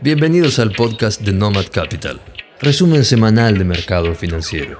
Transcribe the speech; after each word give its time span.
Bienvenidos 0.00 0.60
al 0.60 0.70
podcast 0.70 1.22
de 1.22 1.32
Nomad 1.32 1.66
Capital, 1.72 2.20
resumen 2.60 3.04
semanal 3.04 3.58
de 3.58 3.64
mercados 3.64 4.16
financieros. 4.16 4.78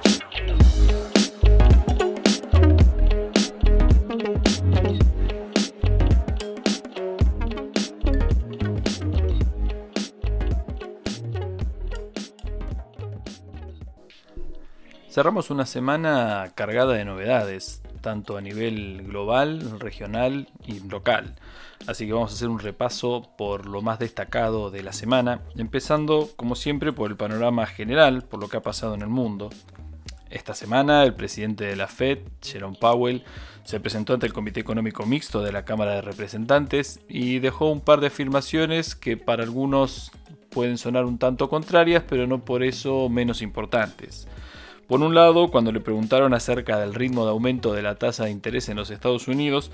Cerramos 15.09 15.49
una 15.49 15.65
semana 15.65 16.53
cargada 16.55 16.93
de 16.93 17.03
novedades, 17.03 17.81
tanto 18.01 18.37
a 18.37 18.41
nivel 18.41 19.03
global, 19.03 19.79
regional 19.79 20.49
y 20.65 20.79
local. 20.81 21.35
Así 21.87 22.05
que 22.05 22.13
vamos 22.13 22.31
a 22.31 22.35
hacer 22.35 22.49
un 22.49 22.59
repaso 22.59 23.29
por 23.37 23.65
lo 23.65 23.81
más 23.81 23.99
destacado 23.99 24.71
de 24.71 24.83
la 24.83 24.93
semana, 24.93 25.41
empezando 25.55 26.29
como 26.35 26.55
siempre 26.55 26.93
por 26.93 27.09
el 27.09 27.17
panorama 27.17 27.65
general, 27.65 28.23
por 28.23 28.39
lo 28.39 28.49
que 28.49 28.57
ha 28.57 28.61
pasado 28.61 28.95
en 28.95 29.01
el 29.01 29.07
mundo. 29.07 29.49
Esta 30.29 30.53
semana 30.53 31.03
el 31.03 31.15
presidente 31.15 31.63
de 31.63 31.75
la 31.75 31.87
Fed, 31.87 32.19
Jerome 32.43 32.77
Powell, 32.79 33.23
se 33.63 33.79
presentó 33.79 34.13
ante 34.13 34.27
el 34.27 34.33
Comité 34.33 34.59
Económico 34.59 35.05
Mixto 35.05 35.41
de 35.41 35.51
la 35.51 35.65
Cámara 35.65 35.95
de 35.95 36.01
Representantes 36.01 36.99
y 37.07 37.39
dejó 37.39 37.71
un 37.71 37.81
par 37.81 37.99
de 37.99 38.07
afirmaciones 38.07 38.95
que 38.95 39.17
para 39.17 39.43
algunos 39.43 40.11
pueden 40.49 40.77
sonar 40.77 41.05
un 41.05 41.17
tanto 41.17 41.49
contrarias, 41.49 42.03
pero 42.07 42.27
no 42.27 42.43
por 42.43 42.63
eso 42.63 43.09
menos 43.09 43.41
importantes. 43.41 44.27
Por 44.89 45.03
un 45.03 45.13
lado, 45.13 45.49
cuando 45.49 45.71
le 45.71 45.81
preguntaron 45.81 46.33
acerca 46.33 46.79
del 46.79 46.95
ritmo 46.95 47.23
de 47.23 47.29
aumento 47.29 47.73
de 47.73 47.83
la 47.83 47.93
tasa 47.93 48.25
de 48.25 48.31
interés 48.31 48.69
en 48.69 48.77
los 48.77 48.89
Estados 48.89 49.27
Unidos, 49.27 49.69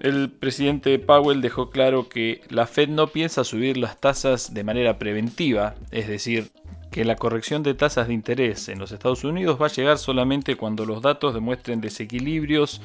el 0.00 0.28
presidente 0.28 0.98
Powell 0.98 1.40
dejó 1.40 1.70
claro 1.70 2.10
que 2.10 2.42
la 2.50 2.66
Fed 2.66 2.90
no 2.90 3.06
piensa 3.06 3.42
subir 3.42 3.78
las 3.78 3.98
tasas 3.98 4.52
de 4.52 4.62
manera 4.62 4.98
preventiva, 4.98 5.76
es 5.92 6.08
decir, 6.08 6.50
que 6.90 7.06
la 7.06 7.16
corrección 7.16 7.62
de 7.62 7.72
tasas 7.72 8.08
de 8.08 8.12
interés 8.12 8.68
en 8.68 8.78
los 8.78 8.92
Estados 8.92 9.24
Unidos 9.24 9.58
va 9.58 9.64
a 9.64 9.70
llegar 9.70 9.96
solamente 9.96 10.56
cuando 10.56 10.84
los 10.84 11.00
datos 11.00 11.32
demuestren 11.32 11.80
desequilibrios 11.80 12.82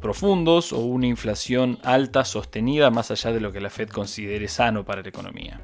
profundos 0.00 0.72
o 0.72 0.78
una 0.78 1.08
inflación 1.08 1.80
alta 1.82 2.24
sostenida 2.24 2.90
más 2.90 3.10
allá 3.10 3.32
de 3.32 3.40
lo 3.40 3.50
que 3.50 3.60
la 3.60 3.70
Fed 3.70 3.88
considere 3.88 4.46
sano 4.46 4.84
para 4.84 5.02
la 5.02 5.08
economía. 5.08 5.60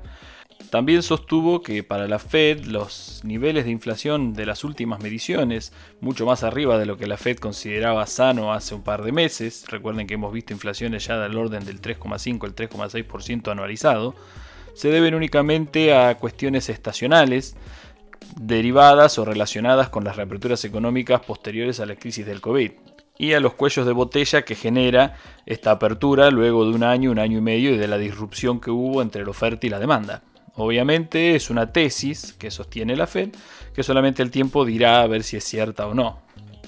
También 0.72 1.02
sostuvo 1.02 1.60
que 1.60 1.82
para 1.82 2.08
la 2.08 2.18
Fed 2.18 2.64
los 2.64 3.20
niveles 3.24 3.66
de 3.66 3.70
inflación 3.70 4.32
de 4.32 4.46
las 4.46 4.64
últimas 4.64 5.02
mediciones, 5.02 5.70
mucho 6.00 6.24
más 6.24 6.44
arriba 6.44 6.78
de 6.78 6.86
lo 6.86 6.96
que 6.96 7.06
la 7.06 7.18
Fed 7.18 7.36
consideraba 7.36 8.06
sano 8.06 8.54
hace 8.54 8.74
un 8.74 8.80
par 8.80 9.02
de 9.02 9.12
meses, 9.12 9.66
recuerden 9.68 10.06
que 10.06 10.14
hemos 10.14 10.32
visto 10.32 10.54
inflaciones 10.54 11.06
ya 11.06 11.18
del 11.18 11.36
orden 11.36 11.66
del 11.66 11.82
3,5 11.82 12.44
al 12.46 12.54
3,6% 12.56 13.52
anualizado, 13.52 14.14
se 14.72 14.88
deben 14.88 15.14
únicamente 15.14 15.94
a 15.94 16.16
cuestiones 16.16 16.70
estacionales, 16.70 17.54
derivadas 18.40 19.18
o 19.18 19.26
relacionadas 19.26 19.90
con 19.90 20.04
las 20.04 20.16
reaperturas 20.16 20.64
económicas 20.64 21.20
posteriores 21.20 21.80
a 21.80 21.86
la 21.86 21.96
crisis 21.96 22.24
del 22.24 22.40
COVID 22.40 22.70
y 23.18 23.34
a 23.34 23.40
los 23.40 23.52
cuellos 23.52 23.84
de 23.84 23.92
botella 23.92 24.40
que 24.40 24.54
genera 24.54 25.18
esta 25.44 25.72
apertura 25.72 26.30
luego 26.30 26.64
de 26.64 26.74
un 26.74 26.82
año, 26.82 27.10
un 27.10 27.18
año 27.18 27.36
y 27.36 27.42
medio 27.42 27.74
y 27.74 27.76
de 27.76 27.88
la 27.88 27.98
disrupción 27.98 28.58
que 28.58 28.70
hubo 28.70 29.02
entre 29.02 29.22
la 29.22 29.32
oferta 29.32 29.66
y 29.66 29.68
la 29.68 29.78
demanda. 29.78 30.22
Obviamente 30.54 31.34
es 31.34 31.50
una 31.50 31.72
tesis 31.72 32.34
que 32.34 32.50
sostiene 32.50 32.96
la 32.96 33.06
Fed, 33.06 33.30
que 33.74 33.82
solamente 33.82 34.22
el 34.22 34.30
tiempo 34.30 34.64
dirá 34.64 35.02
a 35.02 35.06
ver 35.06 35.22
si 35.22 35.36
es 35.36 35.44
cierta 35.44 35.86
o 35.86 35.94
no. 35.94 36.20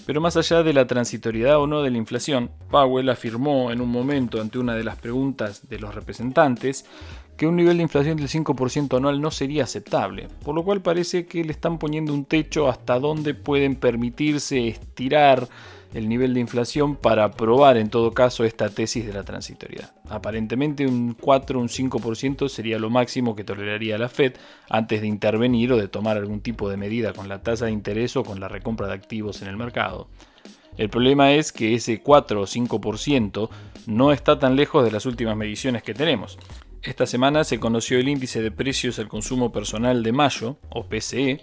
Pero 0.06 0.20
más 0.20 0.36
allá 0.36 0.62
de 0.62 0.74
la 0.74 0.86
transitoriedad 0.86 1.58
o 1.58 1.66
no 1.66 1.82
de 1.82 1.90
la 1.90 1.96
inflación, 1.96 2.50
Powell 2.70 3.08
afirmó 3.08 3.70
en 3.70 3.80
un 3.80 3.88
momento 3.88 4.40
ante 4.40 4.58
una 4.58 4.74
de 4.74 4.84
las 4.84 4.96
preguntas 4.96 5.68
de 5.68 5.78
los 5.78 5.94
representantes 5.94 6.84
que 7.36 7.46
un 7.46 7.56
nivel 7.56 7.78
de 7.78 7.84
inflación 7.84 8.16
del 8.16 8.28
5% 8.28 8.96
anual 8.96 9.20
no 9.20 9.30
sería 9.30 9.64
aceptable, 9.64 10.28
por 10.44 10.55
lo 10.55 10.62
cual 10.62 10.82
parece 10.82 11.27
que 11.27 11.42
le 11.42 11.52
están 11.52 11.78
poniendo 11.78 12.12
un 12.12 12.27
techo 12.27 12.68
hasta 12.68 12.98
donde 12.98 13.34
pueden 13.34 13.77
permitirse 13.77 14.68
estirar 14.68 15.48
el 15.94 16.08
nivel 16.08 16.34
de 16.34 16.40
inflación 16.40 16.96
para 16.96 17.30
probar 17.30 17.77
en 17.77 17.88
todo 17.88 18.12
caso 18.12 18.44
esta 18.44 18.68
tesis 18.68 19.06
de 19.06 19.12
la 19.12 19.22
transitoriedad. 19.22 19.92
Aparentemente 20.08 20.86
un 20.86 21.14
4 21.18 21.58
o 21.58 21.62
un 21.62 21.68
5% 21.68 22.48
sería 22.48 22.78
lo 22.78 22.90
máximo 22.90 23.34
que 23.34 23.44
toleraría 23.44 23.96
la 23.96 24.08
Fed 24.08 24.34
antes 24.68 25.00
de 25.00 25.06
intervenir 25.06 25.72
o 25.72 25.77
de 25.77 25.88
tomar 25.88 26.16
algún 26.16 26.40
tipo 26.40 26.68
de 26.68 26.77
medida 26.77 27.12
con 27.12 27.28
la 27.28 27.42
tasa 27.42 27.66
de 27.66 27.72
interés 27.72 28.16
o 28.16 28.24
con 28.24 28.40
la 28.40 28.48
recompra 28.48 28.88
de 28.88 28.94
activos 28.94 29.40
en 29.40 29.48
el 29.48 29.56
mercado. 29.56 30.08
El 30.77 30.90
problema 30.90 31.32
es 31.32 31.52
que 31.52 31.74
ese 31.74 32.00
4 32.00 32.40
o 32.40 32.44
5% 32.44 33.48
no 33.86 34.12
está 34.12 34.38
tan 34.40 34.56
lejos 34.56 34.84
de 34.84 34.90
las 34.90 35.06
últimas 35.06 35.36
mediciones 35.36 35.84
que 35.84 35.94
tenemos. 35.94 36.36
Esta 36.82 37.06
semana 37.06 37.44
se 37.44 37.61
conoció 37.61 37.98
el 37.98 38.08
índice 38.08 38.42
de 38.42 38.50
precios 38.50 38.98
al 38.98 39.08
consumo 39.08 39.52
personal 39.52 40.02
de 40.02 40.12
mayo, 40.12 40.58
o 40.68 40.84
PCE, 40.84 41.42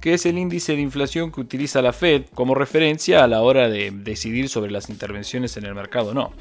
que 0.00 0.14
es 0.14 0.26
el 0.26 0.38
índice 0.38 0.74
de 0.74 0.82
inflación 0.82 1.32
que 1.32 1.40
utiliza 1.40 1.82
la 1.82 1.92
Fed 1.92 2.26
como 2.34 2.54
referencia 2.54 3.24
a 3.24 3.26
la 3.26 3.42
hora 3.42 3.68
de 3.68 3.90
decidir 3.90 4.48
sobre 4.48 4.70
las 4.70 4.88
intervenciones 4.90 5.56
en 5.56 5.64
el 5.64 5.74
mercado 5.74 6.10
o 6.10 6.14
no. 6.14 6.32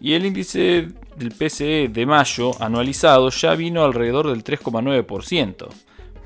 Y 0.00 0.12
el 0.12 0.26
índice 0.26 0.88
del 1.16 1.32
PCE 1.32 1.88
de 1.88 2.06
mayo 2.06 2.52
anualizado 2.62 3.30
ya 3.30 3.54
vino 3.54 3.84
alrededor 3.84 4.28
del 4.28 4.44
3,9%. 4.44 5.68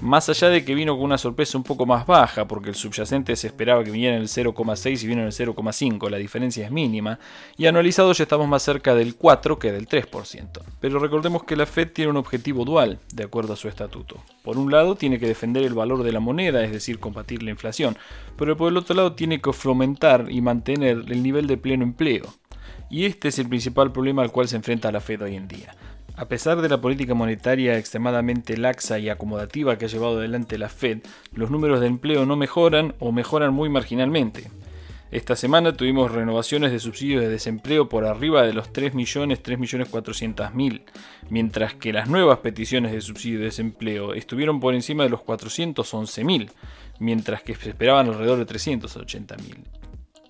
Más 0.03 0.29
allá 0.29 0.49
de 0.49 0.65
que 0.65 0.75
vino 0.75 0.97
con 0.97 1.05
una 1.05 1.17
sorpresa 1.17 1.57
un 1.57 1.63
poco 1.63 1.87
más 1.87 2.09
baja, 2.09 2.49
porque 2.49 2.71
el 2.71 2.75
subyacente 2.75 3.37
se 3.37 3.47
esperaba 3.47 3.85
que 3.85 3.93
viniera 3.93 4.17
en 4.17 4.23
el 4.23 4.27
0,6 4.27 5.01
y 5.01 5.07
vino 5.07 5.21
en 5.21 5.29
el 5.29 5.33
0,5, 5.33 6.11
la 6.11 6.17
diferencia 6.17 6.65
es 6.65 6.73
mínima, 6.73 7.21
y 7.57 7.67
anualizado 7.67 8.13
ya 8.13 8.25
estamos 8.25 8.49
más 8.49 8.65
cerca 8.65 8.97
del 8.97 9.15
4 9.15 9.61
que 9.61 9.71
del 9.71 9.89
3%. 9.89 10.61
Pero 10.81 10.99
recordemos 10.99 11.45
que 11.45 11.55
la 11.55 11.67
Fed 11.67 11.93
tiene 11.93 12.11
un 12.11 12.17
objetivo 12.17 12.65
dual, 12.65 12.99
de 13.15 13.23
acuerdo 13.23 13.53
a 13.53 13.57
su 13.57 13.69
estatuto. 13.69 14.17
Por 14.43 14.59
un 14.59 14.73
lado, 14.73 14.97
tiene 14.97 15.21
que 15.21 15.29
defender 15.29 15.63
el 15.63 15.75
valor 15.75 16.03
de 16.03 16.11
la 16.11 16.19
moneda, 16.19 16.65
es 16.65 16.73
decir, 16.73 16.99
combatir 16.99 17.45
la 17.45 17.51
inflación, 17.51 17.97
pero 18.37 18.57
por 18.57 18.73
el 18.73 18.79
otro 18.79 18.97
lado 18.97 19.13
tiene 19.13 19.41
que 19.41 19.53
fomentar 19.53 20.27
y 20.29 20.41
mantener 20.41 21.05
el 21.07 21.23
nivel 21.23 21.47
de 21.47 21.59
pleno 21.59 21.85
empleo. 21.85 22.25
Y 22.91 23.05
este 23.05 23.29
es 23.29 23.39
el 23.39 23.49
principal 23.49 23.93
problema 23.93 24.23
al 24.23 24.33
cual 24.33 24.49
se 24.49 24.57
enfrenta 24.57 24.91
la 24.91 25.01
Fed 25.01 25.23
hoy 25.23 25.37
en 25.37 25.47
día. 25.47 25.77
A 26.15 26.27
pesar 26.27 26.61
de 26.61 26.69
la 26.69 26.81
política 26.81 27.15
monetaria 27.15 27.79
extremadamente 27.79 28.59
laxa 28.59 28.99
y 28.99 29.09
acomodativa 29.09 29.79
que 29.79 29.87
ha 29.87 29.89
llevado 29.89 30.19
adelante 30.19 30.59
la 30.59 30.69
Fed, 30.69 30.99
los 31.33 31.51
números 31.51 31.81
de 31.81 31.87
empleo 31.87 32.27
no 32.27 32.37
mejoran 32.37 32.95
o 32.99 33.13
mejoran 33.13 33.55
muy 33.55 33.71
marginalmente. 33.71 34.51
Esta 35.11 35.37
semana 35.37 35.75
tuvimos 35.75 36.13
renovaciones 36.13 36.71
de 36.71 36.81
subsidios 36.81 37.23
de 37.23 37.29
desempleo 37.29 37.89
por 37.89 38.05
arriba 38.05 38.43
de 38.43 38.53
los 38.53 38.73
3 38.73 38.95
millones, 38.95 39.43
3 39.43 39.59
millones 39.59 39.89
400 39.89 40.55
mil, 40.55 40.85
mientras 41.31 41.75
que 41.75 41.93
las 41.93 42.09
nuevas 42.09 42.39
peticiones 42.39 42.93
de 42.93 43.01
subsidio 43.01 43.39
de 43.39 43.47
desempleo 43.47 44.15
estuvieron 44.15 44.61
por 44.61 44.75
encima 44.75 45.05
de 45.05 45.11
los 45.11 45.23
411 45.23 46.25
mil, 46.25 46.51
mientras 46.99 47.43
que 47.43 47.55
se 47.55 47.71
esperaban 47.71 48.09
alrededor 48.09 48.39
de 48.39 48.47
380 48.47 49.37
mil 49.39 49.82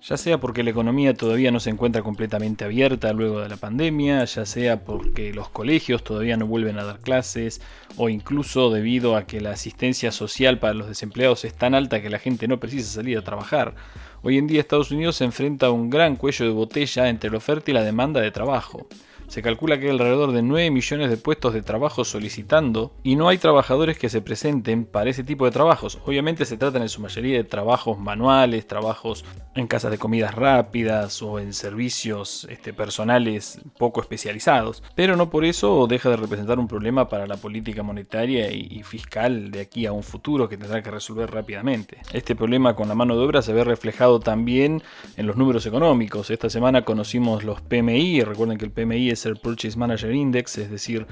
ya 0.03 0.17
sea 0.17 0.37
porque 0.37 0.63
la 0.63 0.71
economía 0.71 1.13
todavía 1.13 1.49
no 1.49 1.61
se 1.61 1.69
encuentra 1.69 2.01
completamente 2.01 2.65
abierta 2.65 3.13
luego 3.13 3.39
de 3.39 3.47
la 3.47 3.55
pandemia, 3.55 4.25
ya 4.25 4.45
sea 4.45 4.83
porque 4.83 5.33
los 5.33 5.47
colegios 5.47 6.03
todavía 6.03 6.35
no 6.35 6.45
vuelven 6.45 6.77
a 6.77 6.83
dar 6.83 6.99
clases, 6.99 7.61
o 7.95 8.09
incluso 8.09 8.69
debido 8.69 9.15
a 9.15 9.25
que 9.25 9.39
la 9.39 9.51
asistencia 9.51 10.11
social 10.11 10.59
para 10.59 10.73
los 10.73 10.89
desempleados 10.89 11.45
es 11.45 11.53
tan 11.53 11.73
alta 11.73 12.01
que 12.01 12.09
la 12.09 12.19
gente 12.19 12.49
no 12.49 12.59
precisa 12.59 12.95
salir 12.95 13.17
a 13.17 13.23
trabajar. 13.23 13.75
Hoy 14.23 14.37
en 14.37 14.47
día 14.47 14.59
Estados 14.59 14.91
Unidos 14.91 15.15
se 15.15 15.23
enfrenta 15.23 15.67
a 15.67 15.71
un 15.71 15.89
gran 15.89 16.17
cuello 16.17 16.45
de 16.45 16.51
botella 16.51 17.07
entre 17.07 17.29
la 17.29 17.37
oferta 17.37 17.71
y 17.71 17.73
la 17.73 17.83
demanda 17.83 18.19
de 18.19 18.31
trabajo. 18.31 18.87
Se 19.33 19.41
calcula 19.41 19.79
que 19.79 19.85
hay 19.85 19.89
alrededor 19.89 20.31
de 20.31 20.43
9 20.43 20.69
millones 20.69 21.09
de 21.09 21.17
puestos 21.17 21.55
de 21.55 21.63
trabajo 21.63 22.05
solicitando 22.05 22.91
y 23.01 23.15
no 23.15 23.29
hay 23.29 23.39
trabajadores 23.39 23.97
que 23.97 24.07
se 24.07 24.21
presenten 24.21 24.85
para 24.85 25.09
ese 25.09 25.23
tipo 25.23 25.45
de 25.45 25.49
trabajos. 25.49 25.97
Obviamente 26.05 26.45
se 26.45 26.55
tratan 26.55 26.83
en 26.83 26.89
su 26.89 27.01
mayoría 27.01 27.37
de 27.37 27.43
trabajos 27.43 27.97
manuales, 27.97 28.67
trabajos 28.67 29.25
en 29.55 29.65
casas 29.65 29.89
de 29.89 29.97
comidas 29.97 30.35
rápidas 30.35 31.19
o 31.23 31.39
en 31.39 31.53
servicios 31.53 32.45
este, 32.47 32.73
personales 32.73 33.59
poco 33.79 34.01
especializados, 34.01 34.83
pero 34.93 35.15
no 35.15 35.31
por 35.31 35.45
eso 35.45 35.87
deja 35.87 36.11
de 36.11 36.17
representar 36.17 36.59
un 36.59 36.67
problema 36.67 37.09
para 37.09 37.25
la 37.25 37.37
política 37.37 37.81
monetaria 37.81 38.51
y, 38.51 38.83
fiscal 38.83 39.49
de 39.49 39.61
aquí 39.61 39.87
a 39.87 39.93
un 39.93 40.03
futuro 40.03 40.47
que 40.47 40.57
tendrá 40.57 40.83
que 40.83 40.91
resolver 40.91 41.31
rápidamente. 41.31 41.97
Este 42.11 42.35
problema 42.35 42.75
con 42.75 42.87
la 42.87 42.93
mano 42.93 43.17
de 43.17 43.25
obra 43.25 43.41
se 43.41 43.53
ve 43.53 43.63
reflejado 43.63 44.19
también 44.19 44.83
en 45.17 45.25
los 45.25 45.37
números 45.37 45.65
económicos. 45.65 46.29
Esta 46.29 46.51
semana 46.51 46.83
conocimos 46.83 47.43
los 47.43 47.61
PMI, 47.61 48.21
recuerden 48.21 48.59
que 48.59 48.65
el 48.65 48.71
PMI 48.71 49.09
es 49.09 49.22
Purchase 49.41 49.77
Manager 49.77 50.13
Index, 50.13 50.57
es 50.57 50.69
decir, 50.69 51.07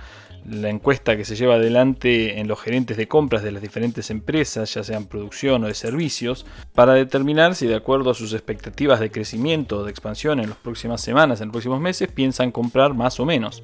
la 0.46 0.70
encuesta 0.70 1.16
que 1.16 1.26
se 1.26 1.36
lleva 1.36 1.56
adelante 1.56 2.40
en 2.40 2.48
los 2.48 2.60
gerentes 2.60 2.98
de 2.98 3.08
compras 3.08 3.44
de 3.44 3.52
las 3.52 3.62
diferentes 3.62 4.10
empresas, 4.10 4.74
ya 4.74 4.84
sean 4.84 5.06
producción 5.06 5.64
o 5.64 5.68
de 5.68 5.74
servicios, 5.74 6.46
para 6.74 6.94
determinar 6.94 7.56
si 7.56 7.68
de 7.68 7.76
acuerdo 7.76 8.12
a 8.12 8.16
sus 8.16 8.34
expectativas 8.34 9.00
de 9.00 9.12
crecimiento 9.12 9.80
o 9.80 9.84
de 9.84 9.92
expansión 9.92 10.40
en 10.40 10.50
las 10.50 10.58
próximas 10.58 11.02
semanas, 11.02 11.42
en 11.42 11.48
los 11.48 11.54
próximos 11.54 11.80
meses, 11.80 12.12
piensan 12.12 12.52
comprar 12.52 12.94
más 12.94 13.20
o 13.20 13.26
menos. 13.26 13.64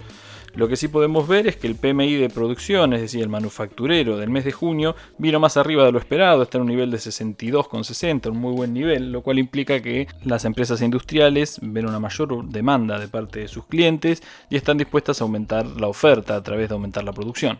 Lo 0.57 0.67
que 0.67 0.75
sí 0.75 0.87
podemos 0.87 1.27
ver 1.27 1.45
es 1.45 1.55
que 1.55 1.67
el 1.67 1.75
PMI 1.75 2.15
de 2.15 2.31
producción, 2.31 2.91
es 2.93 3.01
decir, 3.01 3.21
el 3.21 3.29
manufacturero 3.29 4.17
del 4.17 4.31
mes 4.31 4.43
de 4.43 4.51
junio, 4.51 4.95
vino 5.19 5.39
más 5.39 5.55
arriba 5.55 5.85
de 5.85 5.91
lo 5.91 5.99
esperado, 5.99 6.41
está 6.41 6.57
en 6.57 6.63
un 6.63 6.69
nivel 6.69 6.89
de 6.89 6.97
62,60, 6.97 8.31
un 8.31 8.39
muy 8.39 8.53
buen 8.53 8.73
nivel, 8.73 9.11
lo 9.11 9.21
cual 9.21 9.37
implica 9.37 9.79
que 9.83 10.07
las 10.23 10.45
empresas 10.45 10.81
industriales 10.81 11.59
ven 11.61 11.85
una 11.85 11.99
mayor 11.99 12.43
demanda 12.49 12.97
de 12.97 13.07
parte 13.07 13.41
de 13.41 13.47
sus 13.47 13.67
clientes 13.67 14.23
y 14.49 14.55
están 14.55 14.79
dispuestas 14.79 15.21
a 15.21 15.25
aumentar 15.25 15.63
la 15.79 15.89
oferta 15.89 16.35
a 16.35 16.41
través 16.41 16.69
de 16.69 16.73
aumentar 16.73 17.03
la 17.03 17.13
producción. 17.13 17.59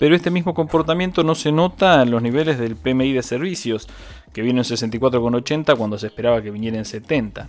Pero 0.00 0.16
este 0.16 0.32
mismo 0.32 0.54
comportamiento 0.54 1.22
no 1.22 1.36
se 1.36 1.52
nota 1.52 2.02
en 2.02 2.10
los 2.10 2.20
niveles 2.20 2.58
del 2.58 2.74
PMI 2.74 3.12
de 3.12 3.22
servicios, 3.22 3.86
que 4.32 4.42
vino 4.42 4.58
en 4.58 4.64
64,80 4.64 5.76
cuando 5.76 5.98
se 5.98 6.08
esperaba 6.08 6.42
que 6.42 6.50
viniera 6.50 6.78
en 6.78 6.84
70 6.84 7.48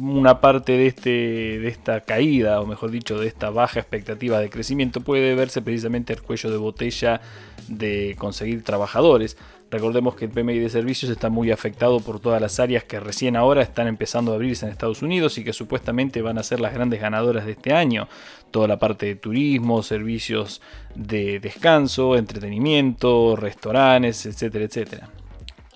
una 0.00 0.40
parte 0.40 0.72
de, 0.72 0.86
este, 0.86 1.10
de 1.10 1.68
esta 1.68 2.00
caída, 2.00 2.60
o 2.60 2.66
mejor 2.66 2.90
dicho, 2.90 3.18
de 3.18 3.26
esta 3.26 3.50
baja 3.50 3.80
expectativa 3.80 4.38
de 4.40 4.50
crecimiento, 4.50 5.00
puede 5.00 5.34
verse 5.34 5.62
precisamente 5.62 6.12
el 6.12 6.22
cuello 6.22 6.50
de 6.50 6.56
botella 6.56 7.20
de 7.68 8.14
conseguir 8.18 8.62
trabajadores. 8.62 9.36
Recordemos 9.70 10.14
que 10.14 10.26
el 10.26 10.30
PMI 10.30 10.60
de 10.60 10.70
servicios 10.70 11.10
está 11.10 11.28
muy 11.28 11.50
afectado 11.50 11.98
por 11.98 12.20
todas 12.20 12.40
las 12.40 12.60
áreas 12.60 12.84
que 12.84 13.00
recién 13.00 13.34
ahora 13.34 13.62
están 13.62 13.88
empezando 13.88 14.30
a 14.30 14.36
abrirse 14.36 14.64
en 14.64 14.70
Estados 14.70 15.02
Unidos 15.02 15.38
y 15.38 15.44
que 15.44 15.52
supuestamente 15.52 16.22
van 16.22 16.38
a 16.38 16.44
ser 16.44 16.60
las 16.60 16.72
grandes 16.72 17.00
ganadoras 17.00 17.46
de 17.46 17.52
este 17.52 17.72
año. 17.72 18.08
Toda 18.52 18.68
la 18.68 18.78
parte 18.78 19.06
de 19.06 19.16
turismo, 19.16 19.82
servicios 19.82 20.62
de 20.94 21.40
descanso, 21.40 22.16
entretenimiento, 22.16 23.34
restaurantes, 23.34 24.24
etcétera, 24.26 24.64
etcétera. 24.66 25.10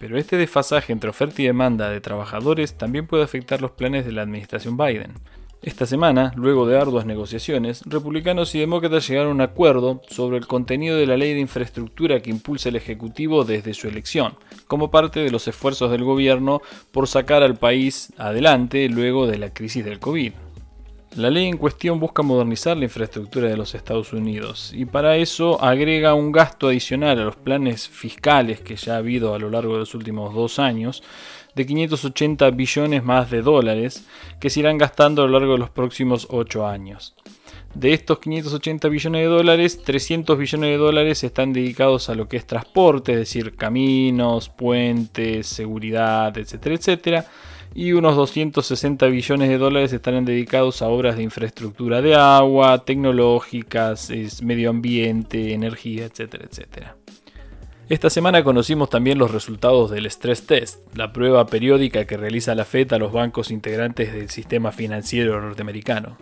Pero 0.00 0.16
este 0.16 0.38
desfasaje 0.38 0.94
entre 0.94 1.10
oferta 1.10 1.42
y 1.42 1.44
demanda 1.44 1.90
de 1.90 2.00
trabajadores 2.00 2.72
también 2.78 3.06
puede 3.06 3.22
afectar 3.22 3.60
los 3.60 3.72
planes 3.72 4.06
de 4.06 4.12
la 4.12 4.22
administración 4.22 4.78
Biden. 4.78 5.12
Esta 5.60 5.84
semana, 5.84 6.32
luego 6.36 6.66
de 6.66 6.78
arduas 6.78 7.04
negociaciones, 7.04 7.82
republicanos 7.84 8.54
y 8.54 8.60
demócratas 8.60 9.06
llegaron 9.06 9.32
a 9.32 9.34
un 9.34 9.40
acuerdo 9.42 10.00
sobre 10.08 10.38
el 10.38 10.46
contenido 10.46 10.96
de 10.96 11.06
la 11.06 11.18
ley 11.18 11.34
de 11.34 11.40
infraestructura 11.40 12.22
que 12.22 12.30
impulsa 12.30 12.70
el 12.70 12.76
Ejecutivo 12.76 13.44
desde 13.44 13.74
su 13.74 13.88
elección, 13.88 14.36
como 14.66 14.90
parte 14.90 15.20
de 15.20 15.30
los 15.30 15.46
esfuerzos 15.46 15.90
del 15.90 16.02
gobierno 16.02 16.62
por 16.92 17.06
sacar 17.06 17.42
al 17.42 17.56
país 17.56 18.10
adelante 18.16 18.88
luego 18.88 19.26
de 19.26 19.36
la 19.36 19.52
crisis 19.52 19.84
del 19.84 20.00
COVID. 20.00 20.32
La 21.16 21.28
ley 21.28 21.46
en 21.46 21.56
cuestión 21.56 21.98
busca 21.98 22.22
modernizar 22.22 22.76
la 22.76 22.84
infraestructura 22.84 23.48
de 23.48 23.56
los 23.56 23.74
Estados 23.74 24.12
Unidos 24.12 24.72
y 24.72 24.84
para 24.84 25.16
eso 25.16 25.60
agrega 25.60 26.14
un 26.14 26.30
gasto 26.30 26.68
adicional 26.68 27.18
a 27.18 27.24
los 27.24 27.34
planes 27.34 27.88
fiscales 27.88 28.60
que 28.60 28.76
ya 28.76 28.94
ha 28.94 28.98
habido 28.98 29.34
a 29.34 29.40
lo 29.40 29.50
largo 29.50 29.72
de 29.72 29.80
los 29.80 29.94
últimos 29.96 30.32
dos 30.32 30.60
años 30.60 31.02
de 31.56 31.66
580 31.66 32.52
billones 32.52 33.02
más 33.02 33.28
de 33.28 33.42
dólares 33.42 34.06
que 34.38 34.50
se 34.50 34.60
irán 34.60 34.78
gastando 34.78 35.22
a 35.22 35.26
lo 35.26 35.32
largo 35.32 35.54
de 35.54 35.58
los 35.58 35.70
próximos 35.70 36.28
ocho 36.30 36.64
años. 36.64 37.16
De 37.74 37.92
estos 37.92 38.20
580 38.20 38.88
billones 38.88 39.22
de 39.22 39.26
dólares, 39.26 39.82
300 39.82 40.38
billones 40.38 40.70
de 40.70 40.76
dólares 40.76 41.24
están 41.24 41.52
dedicados 41.52 42.08
a 42.08 42.14
lo 42.14 42.28
que 42.28 42.36
es 42.36 42.46
transporte, 42.46 43.12
es 43.12 43.18
decir, 43.18 43.56
caminos, 43.56 44.48
puentes, 44.48 45.48
seguridad, 45.48 46.38
etcétera, 46.38 46.74
etcétera 46.76 47.26
y 47.74 47.92
unos 47.92 48.16
260 48.16 49.06
billones 49.06 49.48
de 49.48 49.58
dólares 49.58 49.92
estarán 49.92 50.24
dedicados 50.24 50.82
a 50.82 50.88
obras 50.88 51.16
de 51.16 51.22
infraestructura 51.22 52.02
de 52.02 52.14
agua, 52.14 52.84
tecnológicas, 52.84 54.10
medio 54.42 54.70
ambiente, 54.70 55.52
energía, 55.52 56.06
etcétera, 56.06 56.46
etcétera. 56.50 56.96
Esta 57.88 58.08
semana 58.08 58.44
conocimos 58.44 58.88
también 58.88 59.18
los 59.18 59.32
resultados 59.32 59.90
del 59.90 60.08
Stress 60.08 60.46
Test, 60.46 60.96
la 60.96 61.12
prueba 61.12 61.46
periódica 61.46 62.04
que 62.04 62.16
realiza 62.16 62.54
la 62.54 62.64
FED 62.64 62.92
a 62.92 62.98
los 62.98 63.12
bancos 63.12 63.50
integrantes 63.50 64.12
del 64.12 64.30
sistema 64.30 64.70
financiero 64.70 65.40
norteamericano. 65.40 66.16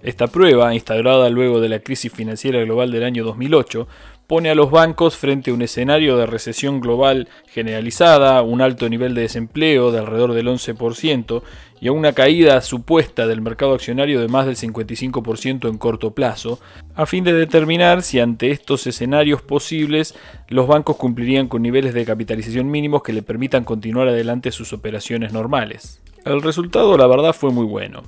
Esta 0.00 0.28
prueba, 0.28 0.72
instaurada 0.74 1.28
luego 1.28 1.60
de 1.60 1.68
la 1.68 1.80
crisis 1.80 2.12
financiera 2.12 2.60
global 2.60 2.92
del 2.92 3.02
año 3.02 3.24
2008, 3.24 3.88
pone 4.28 4.50
a 4.50 4.54
los 4.54 4.70
bancos 4.70 5.16
frente 5.16 5.50
a 5.50 5.54
un 5.54 5.62
escenario 5.62 6.18
de 6.18 6.26
recesión 6.26 6.80
global 6.80 7.28
generalizada, 7.46 8.42
un 8.42 8.60
alto 8.60 8.86
nivel 8.90 9.14
de 9.14 9.22
desempleo 9.22 9.90
de 9.90 10.00
alrededor 10.00 10.34
del 10.34 10.48
11% 10.48 11.42
y 11.80 11.88
a 11.88 11.92
una 11.92 12.12
caída 12.12 12.60
supuesta 12.60 13.26
del 13.26 13.40
mercado 13.40 13.72
accionario 13.72 14.20
de 14.20 14.28
más 14.28 14.44
del 14.44 14.56
55% 14.56 15.66
en 15.66 15.78
corto 15.78 16.12
plazo, 16.12 16.60
a 16.94 17.06
fin 17.06 17.24
de 17.24 17.32
determinar 17.32 18.02
si 18.02 18.20
ante 18.20 18.50
estos 18.50 18.86
escenarios 18.86 19.40
posibles 19.40 20.14
los 20.48 20.66
bancos 20.66 20.96
cumplirían 20.96 21.48
con 21.48 21.62
niveles 21.62 21.94
de 21.94 22.04
capitalización 22.04 22.70
mínimos 22.70 23.02
que 23.02 23.14
le 23.14 23.22
permitan 23.22 23.64
continuar 23.64 24.08
adelante 24.08 24.52
sus 24.52 24.74
operaciones 24.74 25.32
normales. 25.32 26.02
El 26.26 26.42
resultado 26.42 26.98
la 26.98 27.06
verdad 27.06 27.32
fue 27.32 27.50
muy 27.50 27.64
bueno. 27.64 28.02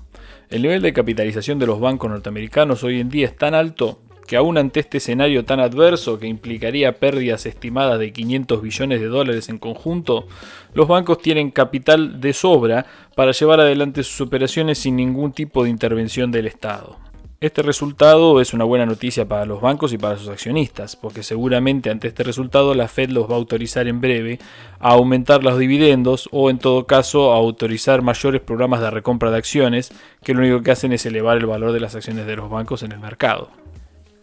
El 0.51 0.61
nivel 0.61 0.83
de 0.83 0.93
capitalización 0.93 1.59
de 1.59 1.67
los 1.67 1.81
bancos 1.81 2.11
norteamericanos 2.11 2.85
hoy 2.85 3.01
en 3.01 3.09
día 3.09 3.25
es 3.25 3.37
tan 3.39 3.55
alto 3.55 4.01
que 4.31 4.37
aún 4.37 4.59
ante 4.59 4.79
este 4.79 4.99
escenario 4.99 5.45
tan 5.45 5.59
adverso 5.59 6.21
que 6.21 6.29
implicaría 6.29 7.01
pérdidas 7.01 7.47
estimadas 7.47 7.99
de 7.99 8.13
500 8.13 8.63
billones 8.63 9.01
de 9.01 9.09
dólares 9.09 9.49
en 9.49 9.59
conjunto, 9.59 10.29
los 10.73 10.87
bancos 10.87 11.19
tienen 11.19 11.51
capital 11.51 12.21
de 12.21 12.33
sobra 12.33 12.87
para 13.17 13.33
llevar 13.33 13.59
adelante 13.59 14.05
sus 14.05 14.21
operaciones 14.21 14.79
sin 14.79 14.95
ningún 14.95 15.33
tipo 15.33 15.65
de 15.65 15.71
intervención 15.71 16.31
del 16.31 16.47
Estado. 16.47 16.97
Este 17.41 17.63
resultado 17.63 18.41
es 18.41 18.55
una 18.55 18.63
buena 18.63 18.87
noticia 18.87 19.27
para 19.27 19.47
los 19.47 19.61
bancos 19.61 19.93
y 19.93 19.99
para 19.99 20.17
sus 20.17 20.29
accionistas, 20.29 20.95
porque 20.95 21.25
seguramente 21.25 21.91
ante 21.91 22.07
este 22.07 22.23
resultado 22.23 22.73
la 22.75 22.87
Fed 22.87 23.11
los 23.11 23.29
va 23.29 23.35
a 23.35 23.39
autorizar 23.39 23.89
en 23.89 24.01
breve 24.01 24.39
a 24.79 24.91
aumentar 24.91 25.43
los 25.43 25.59
dividendos 25.59 26.29
o 26.31 26.51
en 26.51 26.59
todo 26.59 26.87
caso 26.87 27.33
a 27.33 27.37
autorizar 27.37 28.01
mayores 28.01 28.43
programas 28.43 28.81
de 28.81 28.91
recompra 28.91 29.33
de 29.33 29.39
acciones, 29.39 29.93
que 30.23 30.35
lo 30.35 30.41
único 30.43 30.63
que 30.63 30.71
hacen 30.71 30.93
es 30.93 31.05
elevar 31.05 31.37
el 31.37 31.47
valor 31.47 31.73
de 31.73 31.81
las 31.81 31.97
acciones 31.97 32.27
de 32.27 32.37
los 32.37 32.49
bancos 32.49 32.85
en 32.85 32.93
el 32.93 33.01
mercado. 33.01 33.60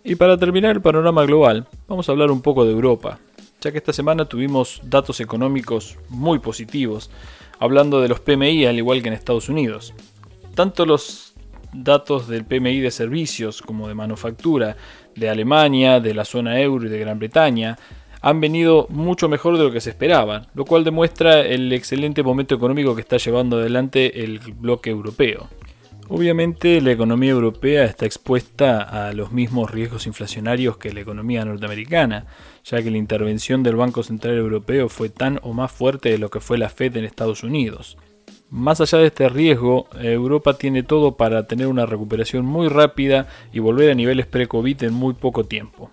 Y 0.09 0.15
para 0.15 0.37
terminar 0.37 0.73
el 0.73 0.81
panorama 0.81 1.25
global, 1.25 1.67
vamos 1.85 2.07
a 2.07 2.13
hablar 2.13 2.31
un 2.31 2.41
poco 2.41 2.63
de 2.63 2.71
Europa, 2.71 3.19
ya 3.59 3.73
que 3.73 3.77
esta 3.79 3.91
semana 3.91 4.23
tuvimos 4.23 4.79
datos 4.85 5.19
económicos 5.19 5.97
muy 6.07 6.39
positivos, 6.39 7.11
hablando 7.59 7.99
de 7.99 8.07
los 8.07 8.21
PMI 8.21 8.67
al 8.67 8.77
igual 8.77 9.01
que 9.01 9.09
en 9.09 9.13
Estados 9.15 9.49
Unidos. 9.49 9.93
Tanto 10.55 10.85
los 10.85 11.33
datos 11.73 12.29
del 12.29 12.45
PMI 12.45 12.79
de 12.79 12.91
servicios 12.91 13.61
como 13.61 13.89
de 13.89 13.95
manufactura 13.95 14.77
de 15.13 15.29
Alemania, 15.29 15.99
de 15.99 16.13
la 16.13 16.23
zona 16.23 16.61
euro 16.61 16.85
y 16.85 16.89
de 16.89 16.99
Gran 16.99 17.19
Bretaña 17.19 17.77
han 18.21 18.39
venido 18.39 18.87
mucho 18.89 19.27
mejor 19.27 19.57
de 19.57 19.65
lo 19.65 19.71
que 19.73 19.81
se 19.81 19.89
esperaba, 19.89 20.47
lo 20.53 20.63
cual 20.63 20.85
demuestra 20.85 21.41
el 21.41 21.73
excelente 21.73 22.23
momento 22.23 22.55
económico 22.55 22.95
que 22.95 23.01
está 23.01 23.17
llevando 23.17 23.57
adelante 23.57 24.23
el 24.23 24.39
bloque 24.39 24.89
europeo. 24.89 25.49
Obviamente 26.09 26.79
la 26.79 26.91
economía 26.91 27.31
europea 27.31 27.83
está 27.83 28.05
expuesta 28.05 28.81
a 28.81 29.11
los 29.13 29.31
mismos 29.31 29.71
riesgos 29.71 30.07
inflacionarios 30.07 30.77
que 30.77 30.93
la 30.93 31.01
economía 31.01 31.43
norteamericana, 31.43 32.27
ya 32.63 32.81
que 32.81 32.91
la 32.91 32.97
intervención 32.97 33.61
del 33.61 33.75
Banco 33.75 34.03
Central 34.03 34.35
Europeo 34.35 34.87
fue 34.87 35.09
tan 35.09 35.39
o 35.43 35.53
más 35.53 35.71
fuerte 35.71 36.09
de 36.09 36.17
lo 36.17 36.29
que 36.29 36.39
fue 36.39 36.57
la 36.57 36.69
Fed 36.69 36.95
en 36.95 37.05
Estados 37.05 37.43
Unidos. 37.43 37.97
Más 38.49 38.79
allá 38.79 38.99
de 38.99 39.07
este 39.07 39.27
riesgo, 39.27 39.87
Europa 39.99 40.53
tiene 40.53 40.81
todo 40.81 41.17
para 41.17 41.47
tener 41.47 41.67
una 41.67 41.85
recuperación 41.85 42.45
muy 42.45 42.69
rápida 42.69 43.27
y 43.51 43.59
volver 43.59 43.91
a 43.91 43.95
niveles 43.95 44.25
pre-COVID 44.25 44.83
en 44.83 44.93
muy 44.93 45.13
poco 45.13 45.43
tiempo. 45.43 45.91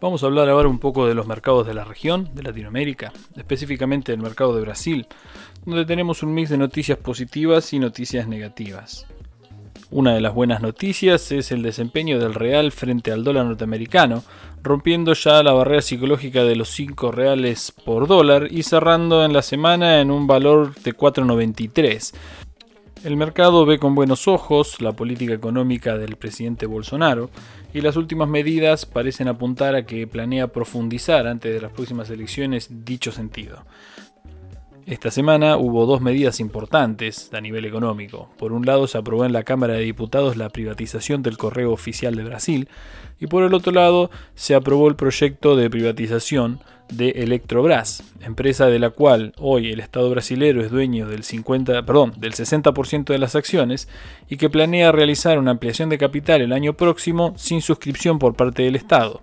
Vamos 0.00 0.22
a 0.22 0.26
hablar 0.26 0.48
ahora 0.48 0.66
un 0.66 0.78
poco 0.78 1.06
de 1.06 1.14
los 1.14 1.26
mercados 1.26 1.66
de 1.66 1.74
la 1.74 1.84
región, 1.84 2.30
de 2.34 2.42
Latinoamérica, 2.42 3.12
específicamente 3.36 4.12
del 4.12 4.22
mercado 4.22 4.54
de 4.54 4.62
Brasil, 4.62 5.06
donde 5.66 5.84
tenemos 5.84 6.22
un 6.22 6.32
mix 6.32 6.48
de 6.48 6.56
noticias 6.56 6.96
positivas 6.96 7.74
y 7.74 7.78
noticias 7.78 8.26
negativas. 8.26 9.06
Una 9.90 10.14
de 10.14 10.22
las 10.22 10.32
buenas 10.32 10.62
noticias 10.62 11.30
es 11.32 11.52
el 11.52 11.62
desempeño 11.62 12.18
del 12.18 12.32
real 12.32 12.72
frente 12.72 13.12
al 13.12 13.24
dólar 13.24 13.44
norteamericano, 13.44 14.22
rompiendo 14.62 15.12
ya 15.12 15.42
la 15.42 15.52
barrera 15.52 15.82
psicológica 15.82 16.44
de 16.44 16.56
los 16.56 16.70
5 16.70 17.12
reales 17.12 17.70
por 17.84 18.06
dólar 18.06 18.48
y 18.50 18.62
cerrando 18.62 19.22
en 19.22 19.34
la 19.34 19.42
semana 19.42 20.00
en 20.00 20.10
un 20.10 20.26
valor 20.26 20.74
de 20.76 20.96
4,93. 20.96 22.14
El 23.02 23.16
mercado 23.16 23.64
ve 23.64 23.78
con 23.78 23.94
buenos 23.94 24.28
ojos 24.28 24.82
la 24.82 24.92
política 24.92 25.32
económica 25.32 25.96
del 25.96 26.16
presidente 26.16 26.66
Bolsonaro, 26.66 27.30
y 27.72 27.80
las 27.80 27.96
últimas 27.96 28.28
medidas 28.28 28.84
parecen 28.84 29.26
apuntar 29.26 29.74
a 29.74 29.86
que 29.86 30.06
planea 30.06 30.48
profundizar 30.48 31.26
antes 31.26 31.54
de 31.54 31.62
las 31.62 31.72
próximas 31.72 32.10
elecciones 32.10 32.84
dicho 32.84 33.10
sentido. 33.10 33.64
Esta 34.84 35.10
semana 35.10 35.56
hubo 35.56 35.86
dos 35.86 36.02
medidas 36.02 36.40
importantes 36.40 37.32
a 37.32 37.40
nivel 37.40 37.64
económico. 37.64 38.28
Por 38.36 38.52
un 38.52 38.66
lado 38.66 38.86
se 38.86 38.98
aprobó 38.98 39.24
en 39.24 39.32
la 39.32 39.44
Cámara 39.44 39.74
de 39.74 39.80
Diputados 39.80 40.36
la 40.36 40.50
privatización 40.50 41.22
del 41.22 41.38
correo 41.38 41.72
oficial 41.72 42.16
de 42.16 42.24
Brasil 42.24 42.68
y 43.18 43.28
por 43.28 43.44
el 43.44 43.54
otro 43.54 43.72
lado 43.72 44.10
se 44.34 44.54
aprobó 44.54 44.88
el 44.88 44.96
proyecto 44.96 45.56
de 45.56 45.70
privatización 45.70 46.60
de 46.90 47.10
Electrobras, 47.10 48.02
empresa 48.20 48.66
de 48.66 48.78
la 48.78 48.90
cual 48.90 49.32
hoy 49.38 49.70
el 49.70 49.80
Estado 49.80 50.10
brasilero 50.10 50.62
es 50.62 50.70
dueño 50.70 51.08
del 51.08 51.24
50, 51.24 51.84
perdón, 51.84 52.14
del 52.16 52.32
60% 52.32 53.04
de 53.04 53.18
las 53.18 53.34
acciones 53.34 53.88
y 54.28 54.36
que 54.36 54.50
planea 54.50 54.92
realizar 54.92 55.38
una 55.38 55.52
ampliación 55.52 55.88
de 55.88 55.98
capital 55.98 56.40
el 56.40 56.52
año 56.52 56.74
próximo 56.74 57.34
sin 57.36 57.62
suscripción 57.62 58.18
por 58.18 58.34
parte 58.34 58.62
del 58.62 58.76
Estado. 58.76 59.22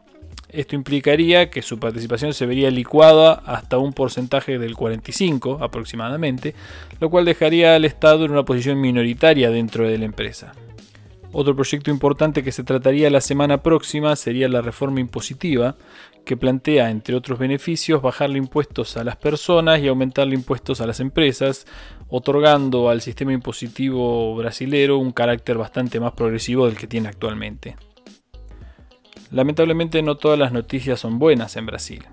Esto 0.49 0.75
implicaría 0.75 1.49
que 1.49 1.61
su 1.61 1.77
participación 1.77 2.33
se 2.33 2.45
vería 2.45 2.71
licuada 2.71 3.33
hasta 3.45 3.77
un 3.77 3.93
porcentaje 3.93 4.59
del 4.59 4.75
45 4.75 5.59
aproximadamente, 5.61 6.55
lo 7.01 7.09
cual 7.09 7.25
dejaría 7.25 7.75
al 7.75 7.85
Estado 7.85 8.25
en 8.25 8.31
una 8.31 8.45
posición 8.45 8.79
minoritaria 8.79 9.49
dentro 9.49 9.87
de 9.87 9.97
la 9.97 10.05
empresa. 10.05 10.53
Otro 11.31 11.55
proyecto 11.55 11.91
importante 11.91 12.43
que 12.43 12.51
se 12.51 12.63
trataría 12.63 13.09
la 13.09 13.21
semana 13.21 13.61
próxima 13.61 14.15
sería 14.15 14.47
la 14.47 14.61
reforma 14.61 14.99
impositiva, 14.99 15.75
que 16.25 16.37
plantea, 16.37 16.89
entre 16.89 17.15
otros 17.15 17.39
beneficios, 17.39 18.01
bajarle 18.01 18.37
impuestos 18.37 18.97
a 18.97 19.03
las 19.03 19.15
personas 19.15 19.79
y 19.79 19.87
aumentarle 19.87 20.35
impuestos 20.35 20.81
a 20.81 20.87
las 20.87 20.99
empresas, 20.99 21.65
otorgando 22.09 22.89
al 22.89 23.01
sistema 23.01 23.33
impositivo 23.33 24.35
brasilero 24.35 24.97
un 24.97 25.11
carácter 25.11 25.57
bastante 25.57 25.99
más 25.99 26.13
progresivo 26.13 26.65
del 26.65 26.77
que 26.77 26.87
tiene 26.87 27.09
actualmente. 27.09 27.75
Lamentablemente 29.31 30.01
no 30.01 30.15
todas 30.15 30.39
las 30.39 30.51
noticias 30.51 30.99
son 30.99 31.19
buenas 31.19 31.55
en 31.57 31.65
Brasil. 31.65 32.05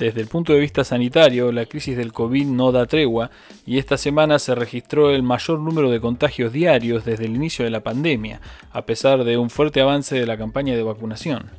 Desde 0.00 0.22
el 0.22 0.28
punto 0.28 0.54
de 0.54 0.60
vista 0.60 0.82
sanitario, 0.82 1.52
la 1.52 1.66
crisis 1.66 1.94
del 1.94 2.14
COVID 2.14 2.46
no 2.46 2.72
da 2.72 2.86
tregua 2.86 3.30
y 3.66 3.76
esta 3.76 3.98
semana 3.98 4.38
se 4.38 4.54
registró 4.54 5.10
el 5.10 5.22
mayor 5.22 5.58
número 5.58 5.90
de 5.90 6.00
contagios 6.00 6.54
diarios 6.54 7.04
desde 7.04 7.26
el 7.26 7.36
inicio 7.36 7.66
de 7.66 7.70
la 7.70 7.82
pandemia, 7.82 8.40
a 8.72 8.86
pesar 8.86 9.24
de 9.24 9.36
un 9.36 9.50
fuerte 9.50 9.82
avance 9.82 10.18
de 10.18 10.24
la 10.24 10.38
campaña 10.38 10.74
de 10.74 10.82
vacunación. 10.82 11.50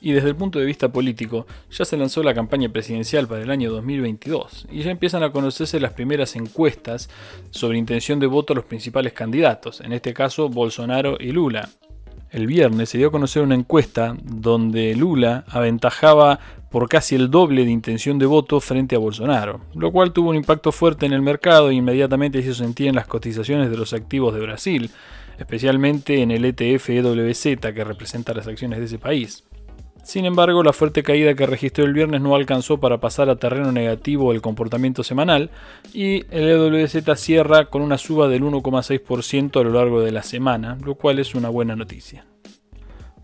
Y 0.00 0.10
desde 0.10 0.30
el 0.30 0.34
punto 0.34 0.58
de 0.58 0.64
vista 0.64 0.88
político, 0.88 1.46
ya 1.70 1.84
se 1.84 1.96
lanzó 1.96 2.24
la 2.24 2.34
campaña 2.34 2.70
presidencial 2.70 3.28
para 3.28 3.42
el 3.42 3.50
año 3.52 3.70
2022 3.70 4.66
y 4.72 4.82
ya 4.82 4.90
empiezan 4.90 5.22
a 5.22 5.30
conocerse 5.30 5.78
las 5.78 5.92
primeras 5.92 6.34
encuestas 6.34 7.08
sobre 7.50 7.78
intención 7.78 8.18
de 8.18 8.26
voto 8.26 8.52
a 8.52 8.56
los 8.56 8.64
principales 8.64 9.12
candidatos, 9.12 9.80
en 9.80 9.92
este 9.92 10.12
caso 10.12 10.48
Bolsonaro 10.48 11.18
y 11.20 11.30
Lula. 11.30 11.70
El 12.34 12.48
viernes 12.48 12.88
se 12.88 12.98
dio 12.98 13.06
a 13.06 13.12
conocer 13.12 13.44
una 13.44 13.54
encuesta 13.54 14.16
donde 14.24 14.96
Lula 14.96 15.44
aventajaba 15.46 16.40
por 16.68 16.88
casi 16.88 17.14
el 17.14 17.30
doble 17.30 17.64
de 17.64 17.70
intención 17.70 18.18
de 18.18 18.26
voto 18.26 18.58
frente 18.58 18.96
a 18.96 18.98
Bolsonaro, 18.98 19.60
lo 19.72 19.92
cual 19.92 20.12
tuvo 20.12 20.30
un 20.30 20.36
impacto 20.36 20.72
fuerte 20.72 21.06
en 21.06 21.12
el 21.12 21.22
mercado 21.22 21.70
e 21.70 21.74
inmediatamente 21.74 22.42
se 22.42 22.52
sentir 22.52 22.88
en 22.88 22.96
las 22.96 23.06
cotizaciones 23.06 23.70
de 23.70 23.76
los 23.76 23.92
activos 23.92 24.34
de 24.34 24.40
Brasil, 24.40 24.90
especialmente 25.38 26.22
en 26.22 26.32
el 26.32 26.44
ETF 26.44 26.90
EWZ 26.90 27.60
que 27.72 27.84
representa 27.84 28.34
las 28.34 28.48
acciones 28.48 28.80
de 28.80 28.86
ese 28.86 28.98
país. 28.98 29.44
Sin 30.04 30.26
embargo, 30.26 30.62
la 30.62 30.74
fuerte 30.74 31.02
caída 31.02 31.34
que 31.34 31.46
registró 31.46 31.84
el 31.86 31.94
viernes 31.94 32.20
no 32.20 32.34
alcanzó 32.34 32.78
para 32.78 33.00
pasar 33.00 33.30
a 33.30 33.36
terreno 33.36 33.72
negativo 33.72 34.32
el 34.32 34.42
comportamiento 34.42 35.02
semanal 35.02 35.50
y 35.94 36.26
el 36.30 36.50
EWZ 36.50 37.16
cierra 37.16 37.64
con 37.64 37.80
una 37.80 37.96
suba 37.96 38.28
del 38.28 38.42
1,6% 38.42 39.58
a 39.58 39.64
lo 39.64 39.70
largo 39.70 40.02
de 40.02 40.12
la 40.12 40.22
semana, 40.22 40.76
lo 40.84 40.96
cual 40.96 41.20
es 41.20 41.34
una 41.34 41.48
buena 41.48 41.74
noticia. 41.74 42.26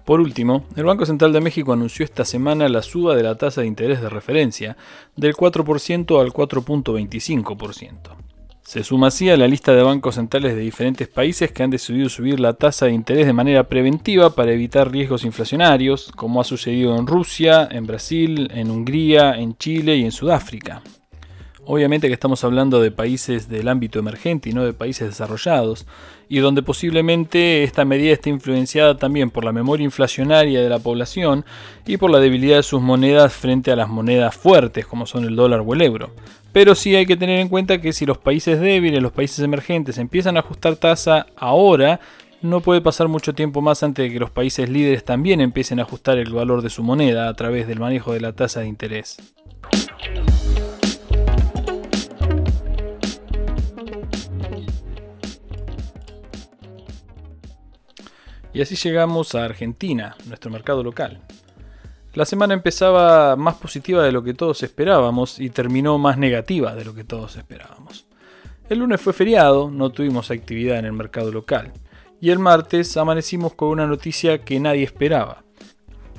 Por 0.06 0.20
último, 0.20 0.64
el 0.74 0.84
Banco 0.84 1.04
Central 1.04 1.34
de 1.34 1.42
México 1.42 1.74
anunció 1.74 2.02
esta 2.02 2.24
semana 2.24 2.66
la 2.70 2.80
suba 2.80 3.14
de 3.14 3.24
la 3.24 3.36
tasa 3.36 3.60
de 3.60 3.66
interés 3.66 4.00
de 4.00 4.08
referencia 4.08 4.78
del 5.16 5.34
4% 5.34 6.18
al 6.18 6.32
4.25%. 6.32 8.29
Se 8.62 8.84
suma 8.84 9.08
así 9.08 9.28
a 9.30 9.36
la 9.36 9.48
lista 9.48 9.74
de 9.74 9.82
bancos 9.82 10.14
centrales 10.14 10.54
de 10.54 10.60
diferentes 10.60 11.08
países 11.08 11.50
que 11.50 11.62
han 11.62 11.70
decidido 11.70 12.08
subir 12.08 12.38
la 12.38 12.52
tasa 12.52 12.86
de 12.86 12.92
interés 12.92 13.26
de 13.26 13.32
manera 13.32 13.64
preventiva 13.64 14.30
para 14.30 14.52
evitar 14.52 14.90
riesgos 14.90 15.24
inflacionarios, 15.24 16.12
como 16.14 16.40
ha 16.40 16.44
sucedido 16.44 16.96
en 16.96 17.06
Rusia, 17.06 17.68
en 17.70 17.86
Brasil, 17.86 18.48
en 18.54 18.70
Hungría, 18.70 19.32
en 19.32 19.56
Chile 19.56 19.96
y 19.96 20.04
en 20.04 20.12
Sudáfrica. 20.12 20.82
Obviamente 21.72 22.08
que 22.08 22.14
estamos 22.14 22.42
hablando 22.42 22.80
de 22.80 22.90
países 22.90 23.48
del 23.48 23.68
ámbito 23.68 24.00
emergente 24.00 24.50
y 24.50 24.52
no 24.52 24.64
de 24.64 24.72
países 24.72 25.06
desarrollados, 25.06 25.86
y 26.28 26.40
donde 26.40 26.64
posiblemente 26.64 27.62
esta 27.62 27.84
medida 27.84 28.12
esté 28.12 28.28
influenciada 28.28 28.96
también 28.96 29.30
por 29.30 29.44
la 29.44 29.52
memoria 29.52 29.84
inflacionaria 29.84 30.60
de 30.62 30.68
la 30.68 30.80
población 30.80 31.44
y 31.86 31.96
por 31.96 32.10
la 32.10 32.18
debilidad 32.18 32.56
de 32.56 32.64
sus 32.64 32.82
monedas 32.82 33.32
frente 33.32 33.70
a 33.70 33.76
las 33.76 33.88
monedas 33.88 34.34
fuertes 34.34 34.84
como 34.84 35.06
son 35.06 35.22
el 35.22 35.36
dólar 35.36 35.62
o 35.64 35.72
el 35.72 35.82
euro. 35.82 36.10
Pero 36.50 36.74
sí 36.74 36.96
hay 36.96 37.06
que 37.06 37.16
tener 37.16 37.38
en 37.38 37.48
cuenta 37.48 37.80
que 37.80 37.92
si 37.92 38.04
los 38.04 38.18
países 38.18 38.58
débiles, 38.58 39.00
los 39.00 39.12
países 39.12 39.38
emergentes 39.38 39.96
empiezan 39.98 40.36
a 40.36 40.40
ajustar 40.40 40.74
tasa 40.74 41.26
ahora, 41.36 42.00
no 42.42 42.62
puede 42.62 42.80
pasar 42.80 43.06
mucho 43.06 43.32
tiempo 43.32 43.62
más 43.62 43.84
antes 43.84 44.06
de 44.06 44.12
que 44.12 44.18
los 44.18 44.32
países 44.32 44.68
líderes 44.68 45.04
también 45.04 45.40
empiecen 45.40 45.78
a 45.78 45.82
ajustar 45.82 46.18
el 46.18 46.32
valor 46.32 46.62
de 46.62 46.70
su 46.70 46.82
moneda 46.82 47.28
a 47.28 47.34
través 47.34 47.68
del 47.68 47.78
manejo 47.78 48.12
de 48.12 48.22
la 48.22 48.32
tasa 48.32 48.58
de 48.58 48.66
interés. 48.66 49.18
Y 58.52 58.62
así 58.62 58.74
llegamos 58.74 59.34
a 59.34 59.44
Argentina, 59.44 60.16
nuestro 60.26 60.50
mercado 60.50 60.82
local. 60.82 61.20
La 62.14 62.24
semana 62.24 62.54
empezaba 62.54 63.36
más 63.36 63.54
positiva 63.54 64.02
de 64.02 64.10
lo 64.10 64.24
que 64.24 64.34
todos 64.34 64.64
esperábamos 64.64 65.38
y 65.38 65.50
terminó 65.50 65.96
más 65.98 66.18
negativa 66.18 66.74
de 66.74 66.84
lo 66.84 66.94
que 66.94 67.04
todos 67.04 67.36
esperábamos. 67.36 68.06
El 68.68 68.80
lunes 68.80 69.00
fue 69.00 69.12
feriado, 69.12 69.70
no 69.70 69.90
tuvimos 69.90 70.32
actividad 70.32 70.78
en 70.78 70.86
el 70.86 70.92
mercado 70.92 71.30
local. 71.30 71.72
Y 72.20 72.30
el 72.30 72.40
martes 72.40 72.96
amanecimos 72.96 73.54
con 73.54 73.68
una 73.68 73.86
noticia 73.86 74.38
que 74.44 74.58
nadie 74.58 74.82
esperaba. 74.82 75.44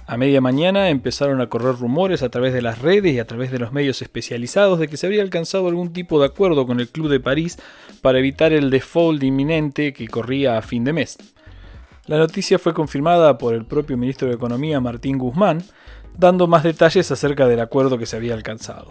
A 0.08 0.18
media 0.18 0.42
mañana 0.42 0.90
empezaron 0.90 1.42
a 1.42 1.48
correr 1.48 1.76
rumores 1.76 2.24
a 2.24 2.30
través 2.30 2.54
de 2.54 2.62
las 2.62 2.80
redes 2.80 3.14
y 3.14 3.20
a 3.20 3.28
través 3.28 3.52
de 3.52 3.60
los 3.60 3.72
medios 3.72 4.02
especializados 4.02 4.80
de 4.80 4.88
que 4.88 4.98
se 4.98 5.06
habría 5.06 5.22
alcanzado 5.22 5.68
algún 5.68 5.94
tipo 5.94 6.20
de 6.20 6.26
acuerdo 6.26 6.66
con 6.66 6.80
el 6.80 6.90
Club 6.90 7.10
de 7.10 7.20
París 7.20 7.58
para 8.02 8.20
evitar 8.20 8.52
el 8.52 8.70
default 8.70 9.24
inminente 9.24 9.94
que 9.94 10.08
corría 10.08 10.58
a 10.58 10.62
fin 10.62 10.84
de 10.84 10.94
mes. 10.94 11.18
La 12.12 12.18
noticia 12.18 12.60
fue 12.60 12.74
confirmada 12.74 13.38
por 13.38 13.54
el 13.54 13.64
propio 13.64 13.96
ministro 13.96 14.28
de 14.28 14.34
Economía 14.34 14.82
Martín 14.82 15.18
Guzmán, 15.18 15.64
dando 16.18 16.46
más 16.46 16.62
detalles 16.62 17.10
acerca 17.10 17.48
del 17.48 17.62
acuerdo 17.62 17.98
que 17.98 18.06
se 18.06 18.18
había 18.18 18.34
alcanzado. 18.34 18.90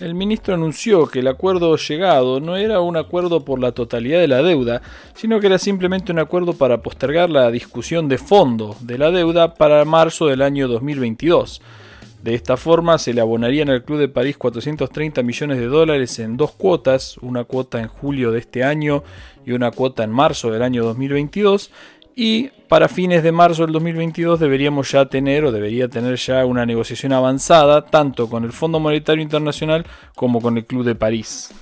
El 0.00 0.16
ministro 0.16 0.54
anunció 0.54 1.06
que 1.06 1.20
el 1.20 1.28
acuerdo 1.28 1.76
llegado 1.76 2.40
no 2.40 2.56
era 2.56 2.80
un 2.80 2.96
acuerdo 2.96 3.44
por 3.44 3.60
la 3.60 3.70
totalidad 3.70 4.18
de 4.18 4.26
la 4.26 4.42
deuda, 4.42 4.82
sino 5.14 5.38
que 5.38 5.46
era 5.46 5.58
simplemente 5.58 6.10
un 6.10 6.18
acuerdo 6.18 6.54
para 6.54 6.82
postergar 6.82 7.30
la 7.30 7.52
discusión 7.52 8.08
de 8.08 8.18
fondo 8.18 8.74
de 8.80 8.98
la 8.98 9.12
deuda 9.12 9.54
para 9.54 9.84
marzo 9.84 10.26
del 10.26 10.42
año 10.42 10.66
2022. 10.66 11.62
De 12.22 12.34
esta 12.34 12.56
forma 12.56 12.98
se 12.98 13.12
le 13.12 13.20
abonarían 13.20 13.68
al 13.68 13.82
Club 13.82 13.98
de 13.98 14.08
París 14.08 14.38
430 14.38 15.22
millones 15.24 15.58
de 15.58 15.66
dólares 15.66 16.20
en 16.20 16.36
dos 16.36 16.52
cuotas, 16.52 17.18
una 17.18 17.42
cuota 17.42 17.80
en 17.80 17.88
julio 17.88 18.30
de 18.30 18.38
este 18.38 18.62
año 18.62 19.02
y 19.44 19.52
una 19.52 19.72
cuota 19.72 20.04
en 20.04 20.10
marzo 20.10 20.52
del 20.52 20.62
año 20.62 20.84
2022. 20.84 21.72
Y 22.14 22.50
para 22.68 22.88
fines 22.88 23.24
de 23.24 23.32
marzo 23.32 23.62
del 23.62 23.72
2022 23.72 24.38
deberíamos 24.38 24.92
ya 24.92 25.06
tener 25.06 25.44
o 25.44 25.50
debería 25.50 25.88
tener 25.88 26.16
ya 26.16 26.46
una 26.46 26.64
negociación 26.64 27.12
avanzada 27.12 27.86
tanto 27.86 28.28
con 28.28 28.44
el 28.44 28.52
Fondo 28.52 28.78
Monetario 28.78 29.22
Internacional 29.22 29.84
como 30.14 30.40
con 30.40 30.56
el 30.56 30.64
Club 30.64 30.84
de 30.84 30.94
París. 30.94 31.52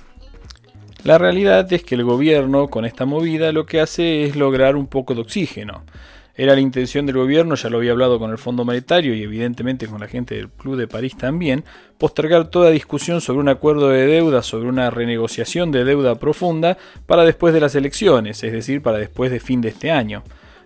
La 1.03 1.17
realidad 1.17 1.71
es 1.73 1.83
que 1.83 1.95
el 1.95 2.03
gobierno 2.03 2.67
con 2.67 2.85
esta 2.85 3.05
movida 3.05 3.51
lo 3.51 3.65
que 3.65 3.81
hace 3.81 4.25
es 4.25 4.35
lograr 4.35 4.75
un 4.75 4.85
poco 4.85 5.15
de 5.15 5.21
oxígeno. 5.21 5.83
Era 6.35 6.55
la 6.55 6.61
intención 6.61 7.05
del 7.05 7.17
gobierno, 7.17 7.55
ya 7.55 7.69
lo 7.69 7.77
había 7.77 7.91
hablado 7.91 8.19
con 8.19 8.31
el 8.31 8.37
Fondo 8.37 8.63
Monetario 8.63 9.13
y 9.13 9.23
evidentemente 9.23 9.87
con 9.87 9.99
la 9.99 10.07
gente 10.07 10.35
del 10.35 10.49
Club 10.49 10.77
de 10.77 10.87
París 10.87 11.17
también, 11.17 11.63
postergar 11.97 12.49
toda 12.49 12.69
discusión 12.69 13.21
sobre 13.21 13.39
un 13.39 13.49
acuerdo 13.49 13.89
de 13.89 14.05
deuda, 14.05 14.41
sobre 14.41 14.69
una 14.69 14.89
renegociación 14.89 15.71
de 15.71 15.83
deuda 15.83 16.15
profunda 16.15 16.77
para 17.05 17.23
después 17.23 17.53
de 17.53 17.59
las 17.59 17.75
elecciones, 17.75 18.43
es 18.43 18.53
decir, 18.53 18.81
para 18.81 18.97
después 18.97 19.31
de 19.31 19.39
fin 19.39 19.61
de 19.61 19.69
este 19.69 19.91
año. 19.91 20.23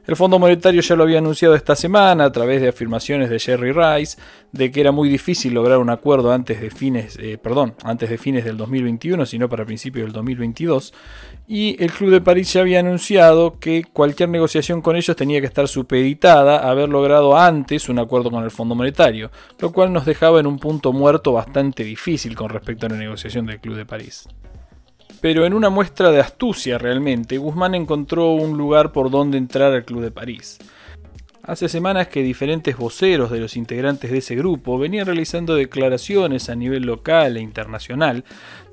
El 0.08 0.16
Fondo 0.16 0.38
Monetario 0.38 0.82
ya 0.82 0.96
lo 0.96 1.02
había 1.02 1.18
anunciado 1.18 1.56
esta 1.56 1.76
semana 1.76 2.26
a 2.26 2.32
través 2.32 2.62
de 2.62 2.68
afirmaciones 2.68 3.28
de 3.32 3.40
Jerry 3.40 3.72
Rice 3.72 4.18
de 4.52 4.72
que 4.72 4.80
era 4.80 4.92
muy 4.92 5.10
difícil 5.10 5.54
lograr 5.56 5.80
un 5.80 5.90
acuerdo 5.90 6.32
antes 6.32 6.62
de 6.62 6.70
fines, 6.70 7.18
eh, 7.20 7.40
perdón, 7.40 7.74
antes 7.84 8.12
de 8.12 8.20
fines 8.20 8.46
del 8.46 8.56
2021, 8.56 9.26
sino 9.26 9.50
para 9.50 9.66
principios 9.66 10.06
del 10.06 10.14
2022. 10.14 10.94
Y 11.48 11.82
el 11.84 11.92
Club 11.92 12.10
de 12.10 12.22
París 12.22 12.52
ya 12.54 12.62
había 12.62 12.80
anunciado 12.80 13.60
que 13.60 13.84
cualquier 13.84 14.30
negociación 14.30 14.82
con 14.82 14.96
ellos 14.96 15.16
tenía 15.16 15.40
que 15.42 15.46
estar 15.46 15.68
supeditada 15.68 16.58
a 16.58 16.72
haber 16.72 16.90
logrado 16.90 17.38
antes 17.38 17.88
un 17.88 18.00
acuerdo 18.00 18.32
con 18.32 18.44
el 18.44 18.50
Fondo 18.50 18.74
Monetario, 18.74 19.30
lo 19.60 19.72
cual 19.72 19.94
nos 19.94 20.06
dejaba 20.06 20.40
en 20.40 20.48
un 20.48 20.58
punto 20.58 20.92
muerto 20.92 21.34
bastante 21.34 21.84
difícil 21.84 22.36
con 22.36 22.50
respecto 22.50 22.88
a 22.88 22.90
la 22.90 22.98
negociación 22.98 23.46
del 23.46 23.60
Club 23.60 23.76
de 23.76 23.86
París. 23.86 24.28
Pero 25.22 25.46
en 25.46 25.54
una 25.54 25.70
muestra 25.70 26.12
de 26.12 26.20
astucia 26.20 26.80
realmente, 26.80 27.38
Guzmán 27.38 27.76
encontró 27.76 28.32
un 28.32 28.58
lugar 28.58 28.92
por 28.92 29.12
donde 29.12 29.38
entrar 29.38 29.72
al 29.72 29.86
Club 29.86 30.02
de 30.02 30.12
París. 30.12 30.58
Hace 31.48 31.70
semanas 31.70 32.08
que 32.08 32.24
diferentes 32.24 32.76
voceros 32.76 33.30
de 33.30 33.40
los 33.40 33.56
integrantes 33.56 34.10
de 34.10 34.18
ese 34.18 34.36
grupo 34.36 34.80
venían 34.80 35.06
realizando 35.06 35.54
declaraciones 35.54 36.50
a 36.50 36.56
nivel 36.56 36.88
local 36.88 37.38
e 37.38 37.42
internacional 37.42 38.24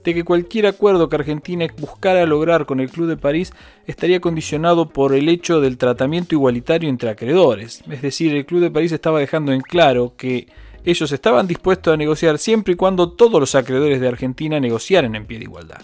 de 0.02 0.14
que 0.14 0.25
cualquier 0.25 0.67
acuerdo 0.67 1.11
que 1.11 1.17
Argentina 1.17 1.67
buscara 1.76 2.25
lograr 2.25 2.64
con 2.64 2.81
el 2.81 2.88
Club 2.88 3.09
de 3.09 3.19
París 3.19 3.52
estaría 3.87 4.21
condicionado 4.21 4.88
por 4.88 5.14
el 5.14 5.29
hecho 5.29 5.61
del 5.61 5.76
tratamiento 5.76 6.35
igualitario 6.35 6.88
entre 6.88 7.11
acreedores. 7.11 7.83
Es 7.91 8.00
decir, 8.00 8.35
el 8.35 8.47
Club 8.47 8.62
de 8.62 8.71
París 8.71 8.93
estaba 8.93 9.21
dejando 9.21 9.52
en 9.52 9.61
claro 9.61 10.14
que 10.17 10.49
ellos 10.83 11.12
estaban 11.12 11.47
dispuestos 11.47 11.93
a 11.93 11.99
negociar 11.99 12.38
siempre 12.38 12.73
y 12.73 12.76
cuando 12.76 13.12
todos 13.12 13.38
los 13.38 13.55
acreedores 13.55 14.00
de 14.00 14.09
Argentina 14.09 14.59
negociaran 14.59 15.14
en 15.14 15.26
pie 15.26 15.38
de 15.38 15.45
igualdad. 15.45 15.83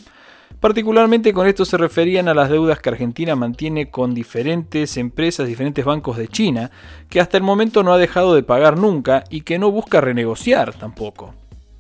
Particularmente 0.61 1.33
con 1.33 1.47
esto 1.47 1.65
se 1.65 1.77
referían 1.77 2.27
a 2.27 2.35
las 2.35 2.51
deudas 2.51 2.81
que 2.81 2.89
Argentina 2.89 3.37
mantiene 3.37 3.91
con 3.91 4.13
diferentes 4.13 4.97
empresas, 4.97 5.47
diferentes 5.47 5.85
bancos 5.85 6.17
de 6.17 6.27
China, 6.27 6.73
que 7.09 7.21
hasta 7.21 7.37
el 7.37 7.45
momento 7.45 7.85
no 7.85 7.93
ha 7.93 7.99
dejado 7.99 8.35
de 8.35 8.43
pagar 8.43 8.77
nunca 8.77 9.23
y 9.31 9.43
que 9.43 9.61
no 9.61 9.71
busca 9.71 10.01
renegociar 10.01 10.75
tampoco. 10.75 11.35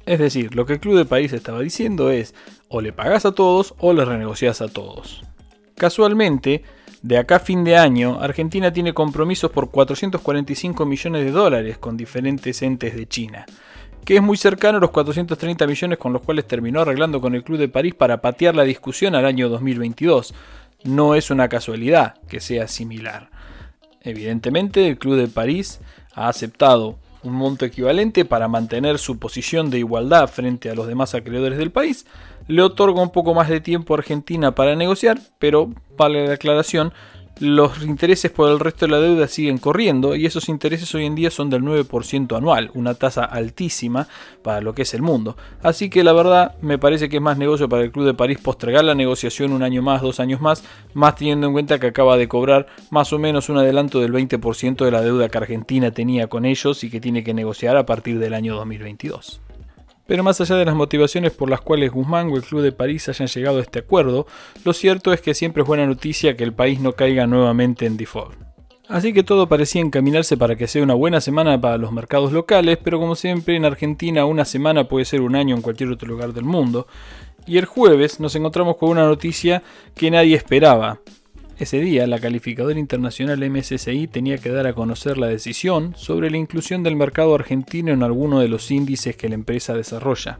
Es 0.07 0.21
decir, 0.21 0.55
lo 0.55 0.65
que 0.65 0.75
el 0.75 0.81
Club 0.81 0.97
de 0.97 1.05
París 1.05 1.33
estaba 1.33 1.61
diciendo 1.61 2.11
es, 2.11 2.35
o 2.69 2.81
le 2.81 2.93
pagas 2.93 3.27
a 3.27 3.33
todos 3.33 3.75
o 3.79 3.93
le 3.93 4.05
renegocias 4.05 4.63
a 4.63 4.69
todos. 4.69 5.23
Casualmente, 5.75 6.63
De 7.01 7.17
acá 7.17 7.37
a 7.37 7.41
fin 7.41 7.63
de 7.63 7.77
año, 7.77 8.19
Argentina 8.21 8.73
tiene 8.73 8.93
compromisos 8.93 9.53
por 9.53 9.71
445 9.71 10.85
millones 10.85 11.25
de 11.25 11.31
dólares 11.31 11.79
con 11.79 11.97
diferentes 11.97 12.61
entes 12.63 12.97
de 12.97 13.07
China, 13.07 13.47
que 14.09 14.17
es 14.17 14.23
muy 14.23 14.39
cercano 14.39 14.79
a 14.79 14.81
los 14.81 14.91
430 14.91 15.67
millones 15.67 15.99
con 15.99 16.15
los 16.15 16.23
cuales 16.23 16.47
terminó 16.47 16.81
arreglando 16.81 17.21
con 17.21 17.35
el 17.35 17.45
Club 17.45 17.59
de 17.59 17.69
París 17.69 17.95
para 17.95 18.23
patear 18.23 18.57
la 18.57 18.63
discusión 18.65 19.15
al 19.15 19.27
año 19.27 19.51
2022. 19.51 20.33
No 20.85 21.15
es 21.15 21.31
una 21.31 21.51
casualidad 21.51 22.15
que 22.27 22.41
sea 22.41 22.69
similar. 22.69 23.29
Evidentemente, 24.01 24.89
el 24.89 24.97
Club 24.97 25.17
de 25.17 25.29
París 25.29 25.81
ha 26.15 26.31
aceptado 26.31 26.97
un 27.23 27.35
monto 27.35 27.67
equivalente 27.67 28.25
para 28.25 28.49
mantener 28.49 28.99
su 28.99 29.19
posición 29.19 29.69
de 29.69 29.81
igualdad 29.81 30.27
frente 30.29 30.71
a 30.71 30.75
los 30.75 30.87
demás 30.87 31.15
acreedores 31.15 31.59
del 31.59 31.71
país, 31.71 32.07
le 32.47 32.63
otorga 32.63 33.03
un 33.03 33.11
poco 33.11 33.35
más 33.35 33.51
de 33.51 33.61
tiempo 33.61 33.93
a 33.93 33.99
Argentina 33.99 34.55
para 34.55 34.75
negociar, 34.75 35.19
pero 35.39 35.71
vale 35.99 36.27
la 36.27 36.33
aclaración, 36.33 36.95
los 37.41 37.83
intereses 37.83 38.31
por 38.31 38.51
el 38.51 38.61
resto 38.61 38.87
de 38.87 38.93
la 38.93 39.01
deuda 39.01 39.29
siguen 39.29 39.59
corriendo 39.59 40.17
y 40.17 40.27
esos 40.27 40.49
intereses 40.49 40.95
hoy 40.95 41.07
en 41.07 41.15
día 41.15 41.31
son 41.31 41.51
del 41.51 41.63
9% 41.63 42.37
anual, 42.37 42.71
una 42.75 42.95
tasa 42.95 43.25
altísima 43.25 44.09
para 44.43 44.61
lo 44.61 44.75
que 44.75 44.83
es 44.83 44.95
el 44.95 45.03
mundo. 45.03 45.37
Así 45.63 45.91
que 45.91 46.05
la 46.05 46.13
verdad 46.13 46.57
me 46.61 46.79
parece 46.79 47.09
que 47.09 47.17
es 47.17 47.23
más 47.23 47.39
negocio 47.39 47.69
para 47.69 47.83
el 47.83 47.93
Club 47.93 48.07
de 48.07 48.15
París 48.15 48.39
postergar 48.43 48.85
la 48.85 48.95
negociación 48.95 49.53
un 49.53 49.63
año 49.63 49.83
más, 49.83 50.03
dos 50.03 50.21
años 50.21 50.41
más, 50.41 50.65
más 50.95 51.15
teniendo 51.17 51.47
en 51.47 51.53
cuenta 51.53 51.79
que 51.79 51.89
acaba 51.89 52.17
de 52.17 52.29
cobrar 52.29 52.67
más 52.91 53.13
o 53.13 53.19
menos 53.19 53.49
un 53.49 53.59
adelanto 53.59 54.01
del 54.01 54.13
20% 54.13 54.85
de 54.85 54.91
la 54.91 55.03
deuda 55.03 55.29
que 55.29 55.39
Argentina 55.39 55.91
tenía 55.91 56.27
con 56.27 56.45
ellos 56.45 56.85
y 56.85 56.91
que 56.91 57.01
tiene 57.01 57.25
que 57.25 57.35
negociar 57.35 57.77
a 57.77 57.87
partir 57.87 58.19
del 58.19 58.35
año 58.35 58.57
2022. 58.57 59.41
Pero 60.09 60.25
más 60.25 60.41
allá 60.41 60.57
de 60.57 60.65
las 60.65 60.75
motivaciones 60.75 61.33
por 61.33 61.51
las 61.51 61.61
cuales 61.61 61.93
Guzmán 61.93 62.31
o 62.31 62.37
el 62.37 62.43
Club 62.43 62.63
de 62.63 62.73
París 62.73 63.11
hayan 63.11 63.29
llegado 63.29 63.59
a 63.59 63.61
este 63.61 63.81
acuerdo, 63.81 64.27
lo 64.65 64.73
cierto 64.73 65.13
es 65.13 65.21
que 65.21 65.35
siempre 65.35 65.61
es 65.63 65.69
buena 65.69 65.85
noticia 65.85 66.35
que 66.35 66.45
el 66.45 66.55
país 66.55 66.81
no 66.81 66.93
caiga 66.93 67.27
nuevamente 67.27 67.85
en 67.85 67.99
default. 67.99 68.35
Así 68.89 69.13
que 69.13 69.23
todo 69.23 69.51
parecía 69.51 69.83
encaminarse 69.83 70.39
para 70.39 70.57
que 70.57 70.67
sea 70.67 70.83
una 70.83 70.95
buena 70.95 71.21
semana 71.21 71.61
para 71.61 71.77
los 71.77 71.93
mercados 71.93 72.33
locales, 72.33 72.79
pero 72.83 72.99
como 72.99 73.17
siempre 73.17 73.55
en 73.55 73.67
Argentina 73.67 74.25
una 74.25 74.47
semana 74.47 74.89
puede 74.89 75.05
ser 75.05 75.21
un 75.21 75.37
año 75.37 75.55
en 75.55 75.61
cualquier 75.61 75.91
otro 75.91 76.09
lugar 76.09 76.33
del 76.33 76.45
mundo. 76.45 76.87
Y 77.47 77.59
el 77.59 77.67
jueves 77.67 78.19
nos 78.19 78.35
encontramos 78.35 78.79
con 78.79 78.89
una 78.89 79.05
noticia 79.05 79.63
que 79.95 80.11
nadie 80.11 80.35
esperaba, 80.37 81.01
ese 81.65 81.81
día, 81.81 82.07
la 82.07 82.21
calificadora 82.21 82.79
internacional 82.79 83.39
MSCI 83.51 84.07
tenía 84.07 84.39
que 84.39 84.51
dar 84.51 84.67
a 84.67 84.75
conocer 84.75 85.19
la 85.19 85.27
decisión 85.27 85.95
sobre 85.97 86.31
la 86.31 86.37
inclusión 86.37 86.83
del 86.83 86.97
mercado 86.97 87.35
argentino 87.35 87.93
en 87.93 88.03
alguno 88.03 88.41
de 88.41 88.49
los 88.49 88.71
índices 88.71 89.17
que 89.17 89.29
la 89.29 89.35
empresa 89.35 89.75
desarrolla. 89.75 90.39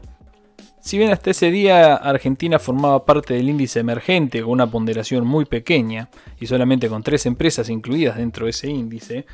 Si 0.81 0.97
bien 0.97 1.11
hasta 1.11 1.31
ese 1.31 1.51
día 1.51 1.95
Argentina 1.95 2.57
formaba 2.57 3.05
parte 3.05 3.33
del 3.33 3.49
índice 3.49 3.81
emergente 3.81 4.41
con 4.41 4.51
una 4.51 4.71
ponderación 4.71 5.27
muy 5.27 5.45
pequeña 5.45 6.09
y 6.39 6.47
solamente 6.47 6.87
con 6.87 7.03
tres 7.03 7.25
empresas 7.25 7.69
incluidas 7.69 8.17
dentro 8.17 8.45
de 8.45 8.51
ese 8.51 8.69
índice, 8.69 9.25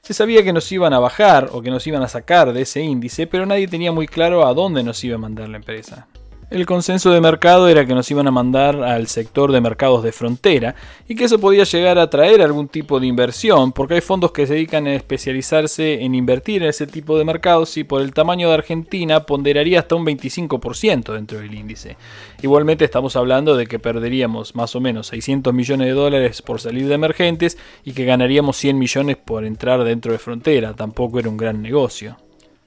se 0.00 0.14
sabía 0.14 0.42
que 0.42 0.52
nos 0.52 0.70
iban 0.72 0.92
a 0.92 0.98
bajar 0.98 1.50
o 1.52 1.62
que 1.62 1.70
nos 1.70 1.86
iban 1.86 2.02
a 2.02 2.08
sacar 2.08 2.52
de 2.52 2.62
ese 2.62 2.80
índice, 2.80 3.26
pero 3.26 3.46
nadie 3.46 3.68
tenía 3.68 3.92
muy 3.92 4.06
claro 4.06 4.46
a 4.46 4.54
dónde 4.54 4.82
nos 4.82 5.02
iba 5.04 5.16
a 5.16 5.18
mandar 5.18 5.48
la 5.48 5.58
empresa. 5.58 6.08
El 6.50 6.66
consenso 6.66 7.10
de 7.10 7.22
mercado 7.22 7.68
era 7.68 7.86
que 7.86 7.94
nos 7.94 8.10
iban 8.10 8.28
a 8.28 8.30
mandar 8.30 8.82
al 8.82 9.06
sector 9.06 9.50
de 9.50 9.62
mercados 9.62 10.02
de 10.02 10.12
frontera 10.12 10.74
y 11.08 11.14
que 11.14 11.24
eso 11.24 11.38
podía 11.38 11.64
llegar 11.64 11.98
a 11.98 12.10
traer 12.10 12.42
algún 12.42 12.68
tipo 12.68 13.00
de 13.00 13.06
inversión, 13.06 13.72
porque 13.72 13.94
hay 13.94 14.00
fondos 14.02 14.30
que 14.30 14.46
se 14.46 14.52
dedican 14.52 14.86
a 14.86 14.94
especializarse 14.94 16.04
en 16.04 16.14
invertir 16.14 16.62
en 16.62 16.68
ese 16.68 16.86
tipo 16.86 17.18
de 17.18 17.24
mercados 17.24 17.76
y 17.78 17.84
por 17.84 18.02
el 18.02 18.12
tamaño 18.12 18.48
de 18.48 18.54
Argentina 18.54 19.24
ponderaría 19.24 19.80
hasta 19.80 19.94
un 19.94 20.04
25% 20.04 21.14
dentro 21.14 21.38
del 21.38 21.54
índice. 21.54 21.96
Igualmente 22.42 22.84
estamos 22.84 23.16
hablando 23.16 23.56
de 23.56 23.66
que 23.66 23.78
perderíamos 23.78 24.54
más 24.54 24.76
o 24.76 24.80
menos 24.80 25.06
600 25.08 25.54
millones 25.54 25.88
de 25.88 25.94
dólares 25.94 26.42
por 26.42 26.60
salir 26.60 26.86
de 26.88 26.94
emergentes 26.94 27.56
y 27.84 27.92
que 27.92 28.04
ganaríamos 28.04 28.58
100 28.58 28.78
millones 28.78 29.16
por 29.16 29.46
entrar 29.46 29.82
dentro 29.82 30.12
de 30.12 30.18
frontera, 30.18 30.74
tampoco 30.74 31.18
era 31.18 31.30
un 31.30 31.38
gran 31.38 31.62
negocio. 31.62 32.18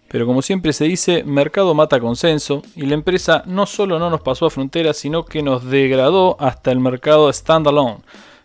Pero 0.09 0.25
como 0.25 0.41
siempre 0.41 0.71
se 0.73 0.85
dice, 0.85 1.23
mercado 1.23 1.73
mata 1.73 1.99
consenso 1.99 2.61
y 2.75 2.85
la 2.85 2.93
empresa 2.93 3.43
no 3.45 3.65
solo 3.65 3.99
no 3.99 4.09
nos 4.09 4.21
pasó 4.21 4.45
a 4.45 4.49
fronteras, 4.49 4.97
sino 4.97 5.25
que 5.25 5.43
nos 5.43 5.65
degradó 5.65 6.37
hasta 6.39 6.71
el 6.71 6.79
mercado 6.79 7.31
standalone. 7.31 7.97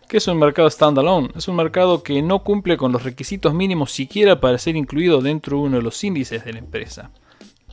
¿Qué 0.07 0.17
es 0.17 0.27
un 0.27 0.37
mercado 0.37 0.69
standalone? 0.69 1.29
Es 1.35 1.47
un 1.47 1.55
mercado 1.55 2.03
que 2.03 2.21
no 2.21 2.43
cumple 2.43 2.77
con 2.77 2.91
los 2.91 3.03
requisitos 3.03 3.53
mínimos 3.53 3.91
siquiera 3.91 4.39
para 4.39 4.57
ser 4.57 4.75
incluido 4.75 5.21
dentro 5.21 5.57
de 5.57 5.63
uno 5.63 5.77
de 5.77 5.83
los 5.83 6.03
índices 6.03 6.43
de 6.43 6.53
la 6.53 6.59
empresa. 6.59 7.11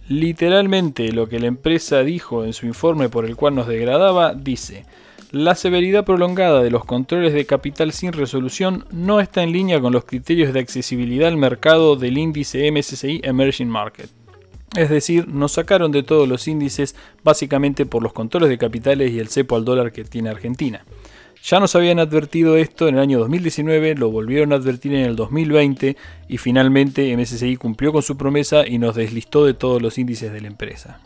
Literalmente 0.09 1.13
lo 1.13 1.29
que 1.29 1.41
la 1.41 1.47
empresa 1.47 2.03
dijo 2.03 2.45
en 2.45 2.53
su 2.53 2.67
informe 2.67 3.09
por 3.09 3.25
el 3.25 3.37
cual 3.37 3.57
nos 3.57 3.67
degradaba 3.67 4.35
dice, 4.35 4.87
la 5.33 5.55
severidad 5.55 6.05
prolongada 6.05 6.61
de 6.61 6.71
los 6.71 6.85
controles 6.85 7.33
de 7.33 7.47
capital 7.47 7.93
sin 7.93 8.13
resolución 8.13 8.85
no 8.91 9.21
está 9.21 9.43
en 9.43 9.53
línea 9.53 9.81
con 9.81 9.93
los 9.93 10.05
criterios 10.05 10.53
de 10.53 10.59
accesibilidad 10.61 11.29
al 11.29 11.37
mercado 11.37 11.95
del 11.95 12.19
índice 12.19 12.71
MSCI 12.71 13.21
Emerging 13.23 13.69
Market. 13.69 14.11
Es 14.77 14.91
decir, 14.91 15.29
nos 15.29 15.53
sacaron 15.53 15.93
de 15.93 16.03
todos 16.03 16.29
los 16.29 16.49
índices 16.49 16.97
básicamente 17.23 17.87
por 17.87 18.03
los 18.03 18.13
controles 18.13 18.49
de 18.49 18.59
capitales 18.59 19.13
y 19.13 19.19
el 19.21 19.29
cepo 19.29 19.57
al 19.57 19.65
dólar 19.65 19.93
que 19.93 20.05
tiene 20.05 20.31
Argentina. 20.31 20.85
Ya 21.43 21.59
nos 21.59 21.75
habían 21.75 21.99
advertido 22.01 22.57
esto 22.57 22.89
en 22.89 22.97
el 22.97 23.01
año 23.01 23.19
2019, 23.21 23.95
lo 23.95 24.11
volvieron 24.11 24.53
a 24.53 24.57
advertir 24.57 24.95
en 24.95 25.05
el 25.07 25.17
2020 25.17 25.97
y 26.29 26.39
finalmente 26.39 27.17
MSCI 27.17 27.57
cumplió 27.57 27.93
con 27.93 28.03
su 28.03 28.17
promesa 28.17 28.67
y 28.67 28.79
nos 28.79 28.97
deslistó 28.97 29.47
de 29.47 29.55
todos 29.55 29.81
los 29.81 29.97
índices 29.97 30.33
de 30.33 30.41
la 30.41 30.49
empresa. 30.49 31.01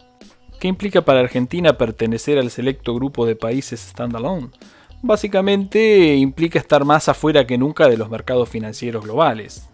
¿Qué 0.65 0.69
implica 0.69 1.05
para 1.05 1.21
Argentina 1.21 1.77
pertenecer 1.77 2.39
al 2.39 2.51
selecto 2.51 2.95
grupo 2.95 3.27
de 3.27 3.37
países 3.37 3.81
standalone? 3.81 4.49
Básicamente 5.03 6.17
implica 6.17 6.59
estar 6.59 6.87
más 6.87 7.07
afuera 7.11 7.47
que 7.47 7.59
nunca 7.59 7.87
de 7.87 7.99
los 7.99 8.09
mercados 8.09 8.49
financieros 8.49 9.05
globales. 9.05 9.69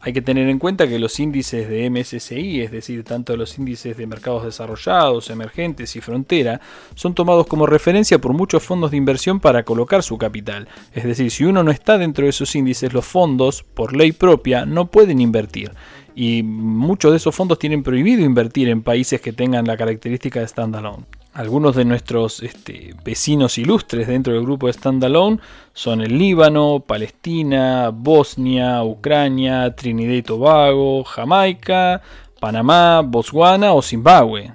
Hay 0.00 0.12
que 0.12 0.22
tener 0.22 0.48
en 0.48 0.58
cuenta 0.58 0.86
que 0.86 0.98
los 0.98 1.18
índices 1.18 1.68
de 1.68 1.90
MSCI, 1.90 2.60
es 2.60 2.70
decir, 2.70 3.02
tanto 3.04 3.36
los 3.36 3.58
índices 3.58 3.96
de 3.96 4.06
mercados 4.06 4.44
desarrollados, 4.44 5.30
emergentes 5.30 5.96
y 5.96 6.00
frontera, 6.00 6.60
son 6.94 7.14
tomados 7.14 7.46
como 7.46 7.66
referencia 7.66 8.20
por 8.20 8.32
muchos 8.32 8.62
fondos 8.62 8.92
de 8.92 8.96
inversión 8.96 9.40
para 9.40 9.64
colocar 9.64 10.02
su 10.02 10.16
capital. 10.16 10.68
Es 10.94 11.04
decir, 11.04 11.30
si 11.30 11.44
uno 11.44 11.62
no 11.62 11.70
está 11.70 11.98
dentro 11.98 12.24
de 12.24 12.30
esos 12.30 12.54
índices, 12.54 12.92
los 12.92 13.06
fondos, 13.06 13.62
por 13.62 13.96
ley 13.96 14.12
propia, 14.12 14.64
no 14.64 14.86
pueden 14.86 15.20
invertir 15.20 15.72
y 16.14 16.42
muchos 16.42 17.12
de 17.12 17.18
esos 17.18 17.34
fondos 17.34 17.60
tienen 17.60 17.84
prohibido 17.84 18.24
invertir 18.24 18.68
en 18.68 18.82
países 18.82 19.20
que 19.20 19.32
tengan 19.32 19.66
la 19.66 19.76
característica 19.76 20.40
de 20.40 20.48
standalone. 20.48 21.04
Algunos 21.38 21.76
de 21.76 21.84
nuestros 21.84 22.42
este, 22.42 22.96
vecinos 23.04 23.58
ilustres 23.58 24.08
dentro 24.08 24.32
del 24.32 24.42
grupo 24.42 24.66
de 24.66 24.72
standalone 24.72 25.38
son 25.72 26.00
el 26.00 26.18
Líbano, 26.18 26.82
Palestina, 26.84 27.90
Bosnia, 27.94 28.82
Ucrania, 28.82 29.72
Trinidad 29.76 30.14
y 30.14 30.22
Tobago, 30.22 31.04
Jamaica, 31.04 32.02
Panamá, 32.40 33.02
Botswana 33.02 33.72
o 33.72 33.82
Zimbabue. 33.82 34.50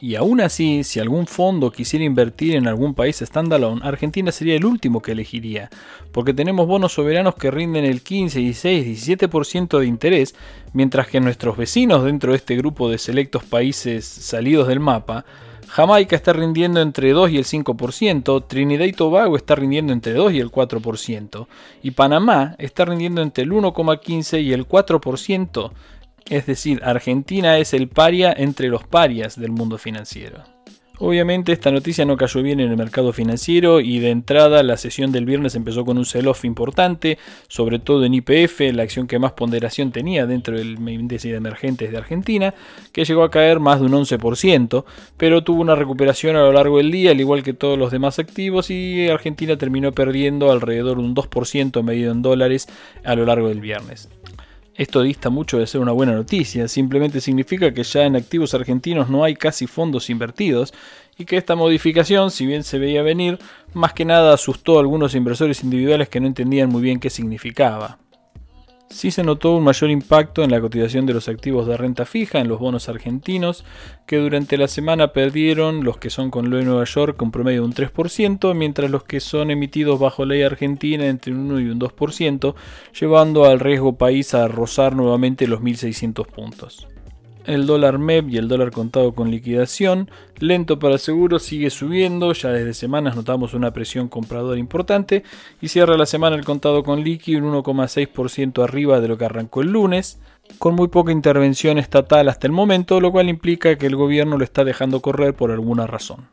Y 0.00 0.14
aún 0.14 0.40
así, 0.40 0.84
si 0.84 1.00
algún 1.00 1.26
fondo 1.26 1.70
quisiera 1.70 2.06
invertir 2.06 2.56
en 2.56 2.66
algún 2.66 2.94
país 2.94 3.18
standalone, 3.18 3.82
Argentina 3.84 4.32
sería 4.32 4.56
el 4.56 4.64
último 4.64 5.02
que 5.02 5.12
elegiría, 5.12 5.68
porque 6.12 6.32
tenemos 6.32 6.66
bonos 6.66 6.94
soberanos 6.94 7.34
que 7.34 7.50
rinden 7.50 7.84
el 7.84 8.00
15, 8.00 8.38
16, 8.38 9.06
17% 9.06 9.78
de 9.78 9.86
interés, 9.86 10.34
mientras 10.72 11.08
que 11.08 11.20
nuestros 11.20 11.58
vecinos 11.58 12.04
dentro 12.04 12.32
de 12.32 12.38
este 12.38 12.56
grupo 12.56 12.88
de 12.88 12.96
selectos 12.96 13.44
países 13.44 14.06
salidos 14.06 14.66
del 14.68 14.80
mapa, 14.80 15.26
Jamaica 15.68 16.16
está 16.16 16.32
rindiendo 16.32 16.80
entre 16.80 17.12
2 17.12 17.30
y 17.30 17.38
el 17.38 17.44
5%, 17.44 18.46
Trinidad 18.46 18.84
y 18.84 18.92
Tobago 18.92 19.36
está 19.36 19.54
rindiendo 19.54 19.92
entre 19.92 20.12
2 20.12 20.32
y 20.32 20.40
el 20.40 20.50
4%, 20.50 21.46
y 21.82 21.90
Panamá 21.92 22.54
está 22.58 22.84
rindiendo 22.84 23.22
entre 23.22 23.44
el 23.44 23.52
1,15 23.52 24.42
y 24.42 24.52
el 24.52 24.68
4%, 24.68 25.72
es 26.26 26.46
decir, 26.46 26.80
Argentina 26.84 27.58
es 27.58 27.74
el 27.74 27.88
paria 27.88 28.32
entre 28.36 28.68
los 28.68 28.84
parias 28.84 29.38
del 29.38 29.50
mundo 29.50 29.78
financiero. 29.78 30.53
Obviamente 30.98 31.52
esta 31.52 31.72
noticia 31.72 32.04
no 32.04 32.16
cayó 32.16 32.40
bien 32.40 32.60
en 32.60 32.70
el 32.70 32.76
mercado 32.76 33.12
financiero 33.12 33.80
y 33.80 33.98
de 33.98 34.10
entrada 34.10 34.62
la 34.62 34.76
sesión 34.76 35.10
del 35.10 35.24
viernes 35.24 35.56
empezó 35.56 35.84
con 35.84 35.98
un 35.98 36.04
sell-off 36.04 36.44
importante, 36.44 37.18
sobre 37.48 37.80
todo 37.80 38.04
en 38.04 38.14
IPF, 38.14 38.60
la 38.72 38.84
acción 38.84 39.08
que 39.08 39.18
más 39.18 39.32
ponderación 39.32 39.90
tenía 39.90 40.24
dentro 40.26 40.56
del 40.56 40.78
índice 40.88 41.30
de 41.30 41.36
emergentes 41.36 41.90
de 41.90 41.98
Argentina, 41.98 42.54
que 42.92 43.04
llegó 43.04 43.24
a 43.24 43.30
caer 43.32 43.58
más 43.58 43.80
de 43.80 43.86
un 43.86 43.92
11%, 43.92 44.84
pero 45.16 45.42
tuvo 45.42 45.62
una 45.62 45.74
recuperación 45.74 46.36
a 46.36 46.42
lo 46.42 46.52
largo 46.52 46.76
del 46.78 46.92
día, 46.92 47.10
al 47.10 47.20
igual 47.20 47.42
que 47.42 47.54
todos 47.54 47.76
los 47.76 47.90
demás 47.90 48.20
activos, 48.20 48.70
y 48.70 49.08
Argentina 49.08 49.56
terminó 49.56 49.90
perdiendo 49.90 50.52
alrededor 50.52 50.98
de 50.98 51.04
un 51.04 51.16
2% 51.16 51.82
medido 51.82 52.12
en 52.12 52.22
dólares 52.22 52.68
a 53.02 53.16
lo 53.16 53.26
largo 53.26 53.48
del 53.48 53.60
viernes. 53.60 54.08
Esto 54.76 55.02
dista 55.02 55.30
mucho 55.30 55.58
de 55.58 55.68
ser 55.68 55.80
una 55.80 55.92
buena 55.92 56.12
noticia, 56.12 56.66
simplemente 56.66 57.20
significa 57.20 57.72
que 57.72 57.84
ya 57.84 58.04
en 58.04 58.16
activos 58.16 58.54
argentinos 58.54 59.08
no 59.08 59.22
hay 59.22 59.36
casi 59.36 59.68
fondos 59.68 60.10
invertidos 60.10 60.74
y 61.16 61.26
que 61.26 61.36
esta 61.36 61.54
modificación, 61.54 62.32
si 62.32 62.44
bien 62.44 62.64
se 62.64 62.78
veía 62.78 63.02
venir, 63.02 63.38
más 63.72 63.92
que 63.92 64.04
nada 64.04 64.34
asustó 64.34 64.78
a 64.78 64.80
algunos 64.80 65.14
inversores 65.14 65.62
individuales 65.62 66.08
que 66.08 66.18
no 66.18 66.26
entendían 66.26 66.70
muy 66.70 66.82
bien 66.82 66.98
qué 66.98 67.08
significaba. 67.08 67.98
Sí 68.90 69.10
se 69.10 69.24
notó 69.24 69.56
un 69.56 69.64
mayor 69.64 69.90
impacto 69.90 70.44
en 70.44 70.50
la 70.50 70.60
cotización 70.60 71.04
de 71.06 71.14
los 71.14 71.28
activos 71.28 71.66
de 71.66 71.76
renta 71.76 72.04
fija, 72.04 72.40
en 72.40 72.48
los 72.48 72.60
bonos 72.60 72.88
argentinos, 72.88 73.64
que 74.06 74.18
durante 74.18 74.56
la 74.56 74.68
semana 74.68 75.12
perdieron 75.12 75.84
los 75.84 75.96
que 75.96 76.10
son 76.10 76.30
con 76.30 76.50
ley 76.50 76.64
Nueva 76.64 76.84
York 76.84 77.16
con 77.16 77.32
promedio 77.32 77.62
de 77.62 77.66
un 77.66 77.74
3%, 77.74 78.54
mientras 78.54 78.90
los 78.90 79.04
que 79.04 79.20
son 79.20 79.50
emitidos 79.50 79.98
bajo 79.98 80.24
ley 80.24 80.42
argentina 80.42 81.06
entre 81.06 81.32
un 81.32 81.50
1 81.50 81.60
y 81.60 81.68
un 81.70 81.80
2%, 81.80 82.54
llevando 82.98 83.46
al 83.46 83.58
riesgo 83.58 83.96
país 83.96 84.34
a 84.34 84.46
rozar 84.48 84.94
nuevamente 84.94 85.48
los 85.48 85.60
1.600 85.60 86.26
puntos. 86.26 86.86
El 87.44 87.66
dólar 87.66 87.98
MEP 87.98 88.30
y 88.30 88.38
el 88.38 88.48
dólar 88.48 88.70
contado 88.70 89.14
con 89.14 89.30
liquidación, 89.30 90.10
lento 90.38 90.78
para 90.78 90.96
seguro, 90.96 91.38
sigue 91.38 91.68
subiendo. 91.68 92.32
Ya 92.32 92.50
desde 92.50 92.72
semanas 92.72 93.16
notamos 93.16 93.52
una 93.52 93.72
presión 93.72 94.08
compradora 94.08 94.58
importante. 94.58 95.24
Y 95.60 95.68
cierra 95.68 95.98
la 95.98 96.06
semana 96.06 96.36
el 96.36 96.44
contado 96.44 96.82
con 96.82 97.04
liqui 97.04 97.36
un 97.36 97.44
1,6% 97.44 98.62
arriba 98.62 99.00
de 99.00 99.08
lo 99.08 99.18
que 99.18 99.26
arrancó 99.26 99.60
el 99.60 99.72
lunes. 99.72 100.18
Con 100.58 100.74
muy 100.74 100.88
poca 100.88 101.12
intervención 101.12 101.78
estatal 101.78 102.28
hasta 102.28 102.46
el 102.46 102.52
momento, 102.52 103.00
lo 103.00 103.12
cual 103.12 103.28
implica 103.28 103.76
que 103.76 103.86
el 103.86 103.96
gobierno 103.96 104.38
lo 104.38 104.44
está 104.44 104.64
dejando 104.64 105.00
correr 105.00 105.34
por 105.34 105.50
alguna 105.50 105.86
razón. 105.86 106.28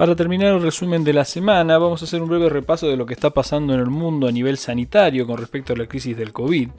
Para 0.00 0.16
terminar 0.16 0.54
el 0.54 0.62
resumen 0.62 1.04
de 1.04 1.12
la 1.12 1.26
semana, 1.26 1.76
vamos 1.76 2.00
a 2.00 2.06
hacer 2.06 2.22
un 2.22 2.30
breve 2.30 2.48
repaso 2.48 2.88
de 2.88 2.96
lo 2.96 3.04
que 3.04 3.12
está 3.12 3.28
pasando 3.28 3.74
en 3.74 3.80
el 3.80 3.90
mundo 3.90 4.28
a 4.28 4.32
nivel 4.32 4.56
sanitario 4.56 5.26
con 5.26 5.36
respecto 5.36 5.74
a 5.74 5.76
la 5.76 5.88
crisis 5.88 6.16
del 6.16 6.32
COVID. 6.32 6.70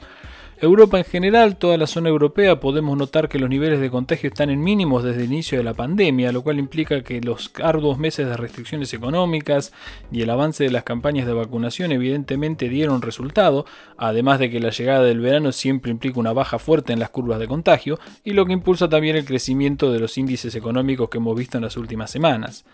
Europa 0.60 0.98
en 0.98 1.06
general, 1.06 1.58
toda 1.58 1.78
la 1.78 1.86
zona 1.86 2.10
europea, 2.10 2.60
podemos 2.60 2.98
notar 2.98 3.30
que 3.30 3.38
los 3.38 3.48
niveles 3.48 3.80
de 3.80 3.92
contagio 3.92 4.30
están 4.30 4.50
en 4.50 4.64
mínimos 4.64 5.04
desde 5.04 5.20
el 5.20 5.32
inicio 5.32 5.60
de 5.60 5.64
la 5.64 5.76
pandemia, 5.76 6.32
lo 6.32 6.42
cual 6.42 6.58
implica 6.58 7.04
que 7.04 7.22
los 7.22 7.52
arduos 7.62 8.00
meses 8.00 8.26
de 8.26 8.36
restricciones 8.36 8.92
económicas 8.92 9.72
y 10.12 10.24
el 10.24 10.30
avance 10.32 10.64
de 10.64 10.72
las 10.72 10.84
campañas 10.84 11.28
de 11.28 11.34
vacunación 11.34 11.92
evidentemente 11.92 12.70
dieron 12.70 13.04
resultado, 13.04 13.68
además 13.98 14.40
de 14.40 14.50
que 14.50 14.60
la 14.60 14.72
llegada 14.72 15.04
del 15.04 15.20
verano 15.20 15.52
siempre 15.52 15.92
implica 15.92 16.20
una 16.20 16.34
baja 16.34 16.58
fuerte 16.58 16.92
en 16.92 17.00
las 17.00 17.12
curvas 17.12 17.38
de 17.38 17.48
contagio, 17.48 18.00
y 18.24 18.34
lo 18.34 18.48
que 18.48 18.54
impulsa 18.54 18.90
también 18.90 19.16
el 19.16 19.26
crecimiento 19.26 19.92
de 19.92 20.00
los 20.00 20.18
índices 20.18 20.56
económicos 20.56 21.08
que 21.08 21.20
hemos 21.20 21.38
visto 21.38 21.60
en 21.60 21.66
las 21.66 21.78
últimas 21.78 22.10
semanas. 22.10 22.66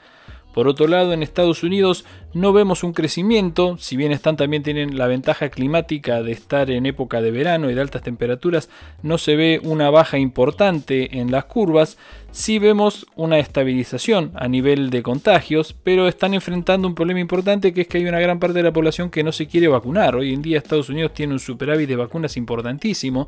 Por 0.58 0.67
otro 0.67 0.88
lado, 0.88 1.13
en 1.13 1.22
Estados 1.22 1.62
Unidos 1.62 2.04
no 2.34 2.52
vemos 2.52 2.84
un 2.84 2.91
crecimiento, 2.91 3.78
si 3.78 3.96
bien 3.96 4.12
están 4.12 4.38
también 4.38 4.63
tienen 4.63 4.98
la 4.98 5.06
ventaja 5.06 5.50
climática 5.50 6.24
de 6.24 6.32
estar 6.32 6.72
en 6.72 6.88
época 6.88 7.22
de 7.22 7.30
verano 7.30 7.70
y 7.70 7.76
de 7.76 7.82
altas 7.82 8.02
temperaturas, 8.02 8.67
no 9.04 9.20
se 9.20 9.36
ve 9.36 9.62
una 9.62 9.91
baja 9.91 10.17
importante 10.17 11.20
en 11.20 11.30
las 11.30 11.46
curvas, 11.46 12.00
sí 12.32 12.58
vemos 12.58 13.06
una 13.15 13.38
estabilización 13.38 14.32
a 14.34 14.48
nivel 14.48 14.89
de 14.89 15.04
contagios, 15.04 15.76
pero 15.84 16.08
están 16.08 16.34
enfrentando 16.34 16.88
un 16.88 16.96
problema 16.96 17.20
importante 17.20 17.72
que 17.72 17.82
es 17.82 17.88
que 17.88 18.00
hay 18.00 18.08
una 18.08 18.20
gran 18.20 18.39
parte 18.39 18.58
de 18.58 18.63
la 18.63 18.74
población 18.74 19.12
que 19.12 19.24
no 19.24 19.32
se 19.32 19.46
quiere 19.46 19.67
vacunar. 19.67 20.15
Hoy 20.15 20.34
en 20.34 20.41
día 20.41 20.58
Estados 20.58 20.89
Unidos 20.89 21.13
tiene 21.13 21.34
un 21.34 21.39
superávit 21.39 21.88
de 21.88 21.98
vacunas 21.98 22.36
importantísimo, 22.36 23.28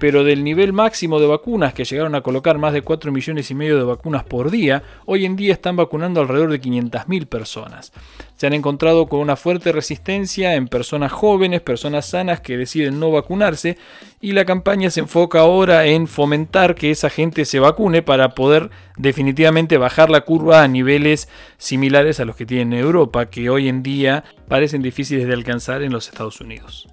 pero 0.00 0.24
del 0.24 0.42
nivel 0.42 0.72
máximo 0.72 1.20
de 1.20 1.26
vacunas 1.26 1.74
que 1.74 1.84
llegaron 1.84 2.14
a 2.14 2.22
colocar 2.22 2.56
más 2.56 2.72
de 2.72 2.80
4 2.80 3.12
millones 3.12 3.50
y 3.50 3.54
medio 3.54 3.76
de 3.76 3.84
vacunas 3.84 4.24
por 4.24 4.50
día, 4.50 4.82
hoy 5.04 5.26
en 5.26 5.36
día 5.36 5.52
están 5.52 5.76
vacunando 5.76 6.22
alrededor 6.22 6.50
de 6.50 6.60
500.000 6.60 7.26
personas. 7.26 7.92
Se 8.34 8.46
han 8.46 8.54
encontrado 8.54 9.06
con 9.06 9.20
una 9.20 9.36
fuerte 9.36 9.72
resistencia 9.72 10.54
en 10.54 10.68
personas 10.68 11.12
jóvenes, 11.12 11.60
personas 11.60 12.06
sanas 12.06 12.40
que 12.40 12.56
deciden 12.56 12.98
no 12.98 13.10
vacunarse 13.10 13.76
y 14.22 14.32
la 14.32 14.46
campaña 14.46 14.88
se 14.88 15.00
enfoca 15.00 15.40
ahora 15.40 15.84
en 15.84 16.08
fomentar 16.08 16.74
que 16.74 16.90
esa 16.90 17.10
gente 17.10 17.44
se 17.44 17.60
vacune 17.60 18.00
para 18.00 18.30
poder 18.30 18.70
definitivamente 18.96 19.76
bajar 19.76 20.08
la 20.08 20.22
curva 20.22 20.62
a 20.62 20.68
niveles 20.68 21.28
similares 21.58 22.20
a 22.20 22.24
los 22.24 22.36
que 22.36 22.46
tiene 22.46 22.80
Europa, 22.80 23.26
que 23.26 23.50
hoy 23.50 23.68
en 23.68 23.82
día 23.82 24.24
parecen 24.48 24.80
difíciles 24.80 25.26
de 25.26 25.34
alcanzar 25.34 25.82
en 25.82 25.92
los 25.92 26.08
Estados 26.08 26.40
Unidos. 26.40 26.88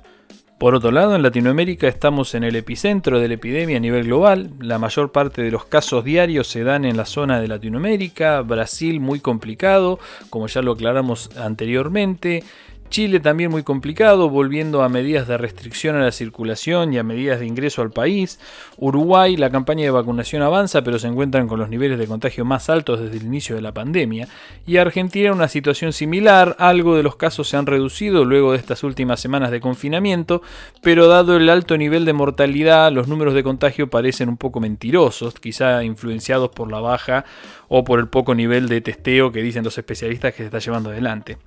Por 0.58 0.74
otro 0.74 0.89
lado, 0.89 1.15
en 1.15 1.22
Latinoamérica 1.22 1.88
estamos 1.88 2.34
en 2.34 2.43
el 2.43 2.56
epicentro 2.56 3.20
de 3.20 3.28
la 3.28 3.36
epidemia 3.36 3.78
a 3.78 3.80
nivel 3.80 4.06
global. 4.06 4.50
La 4.60 4.80
mayor 4.80 5.12
parte 5.12 5.43
de 5.43 5.52
los 5.52 5.65
casos 5.65 6.04
diarios 6.04 6.48
se 6.48 6.63
dan 6.63 6.84
en 6.84 6.98
la 6.98 7.06
zona 7.06 7.39
de 7.39 7.48
Latinoamérica. 7.48 8.41
Brasil 8.41 9.00
muy 9.00 9.20
complicado, 9.20 10.00
como 10.32 10.48
ya 10.48 10.63
lo 10.63 10.72
aclaramos 10.72 11.30
anteriormente. 11.38 12.43
Chile 12.89 13.19
también 13.19 13.52
muy 13.52 13.63
complicado, 13.63 14.30
volviendo 14.30 14.84
a 14.84 14.89
medidas 14.89 15.28
de 15.28 15.38
restricción 15.38 15.95
a 15.95 16.04
la 16.04 16.12
circulación 16.12 16.93
y 16.93 16.97
a 16.97 17.04
medidas 17.04 17.39
de 17.39 17.45
ingreso 17.45 17.82
al 17.82 17.91
país. 17.91 18.39
Uruguay, 18.78 19.38
la 19.38 19.50
campaña 19.50 19.84
de 19.84 19.91
vacunación 19.91 20.41
avanza, 20.41 20.84
pero 20.84 21.00
se 21.00 21.08
encuentran 21.08 21.47
con 21.47 21.60
los 21.60 21.69
niveles 21.69 22.00
de 22.00 22.08
contagio 22.08 22.45
más 22.45 22.69
altos 22.69 23.00
desde 23.00 23.17
el 23.17 23.26
inicio 23.26 23.56
de 23.56 23.62
la 23.62 23.73
pandemia. 23.73 24.28
Y 24.65 24.78
Argentina 24.78 25.32
una 25.32 25.47
situación 25.47 25.93
similar, 25.93 26.56
algo 26.60 26.95
de 26.95 27.04
los 27.04 27.15
casos 27.15 27.50
se 27.50 27.58
han 27.58 27.65
reducido 27.65 28.26
luego 28.26 28.52
de 28.52 28.58
estas 28.58 28.84
últimas 28.84 29.19
semanas 29.19 29.52
de 29.52 29.60
confinamiento, 29.60 30.41
pero 30.82 31.08
dado 31.08 31.38
el 31.38 31.50
alto 31.50 31.78
nivel 31.78 32.06
de 32.06 32.13
mortalidad, 32.13 32.91
los 32.91 33.08
números 33.08 33.34
de 33.34 33.43
contagio 33.43 33.89
parecen 33.89 34.30
un 34.30 34.38
poco 34.38 34.60
mentirosos, 34.60 35.36
quizá 35.36 35.84
influenciados 35.84 36.50
por 36.50 36.71
la 36.71 36.80
baja 36.80 37.26
o 37.67 37.84
por 37.84 38.00
el 38.00 38.08
poco 38.08 38.36
nivel 38.36 38.69
de 38.69 38.82
testeo 38.82 39.32
que 39.32 39.41
dicen 39.41 39.63
los 39.63 39.78
especialistas 39.78 40.34
que 40.34 40.38
se 40.38 40.45
está 40.45 40.60
llevando 40.60 40.89
adelante. 40.89 41.38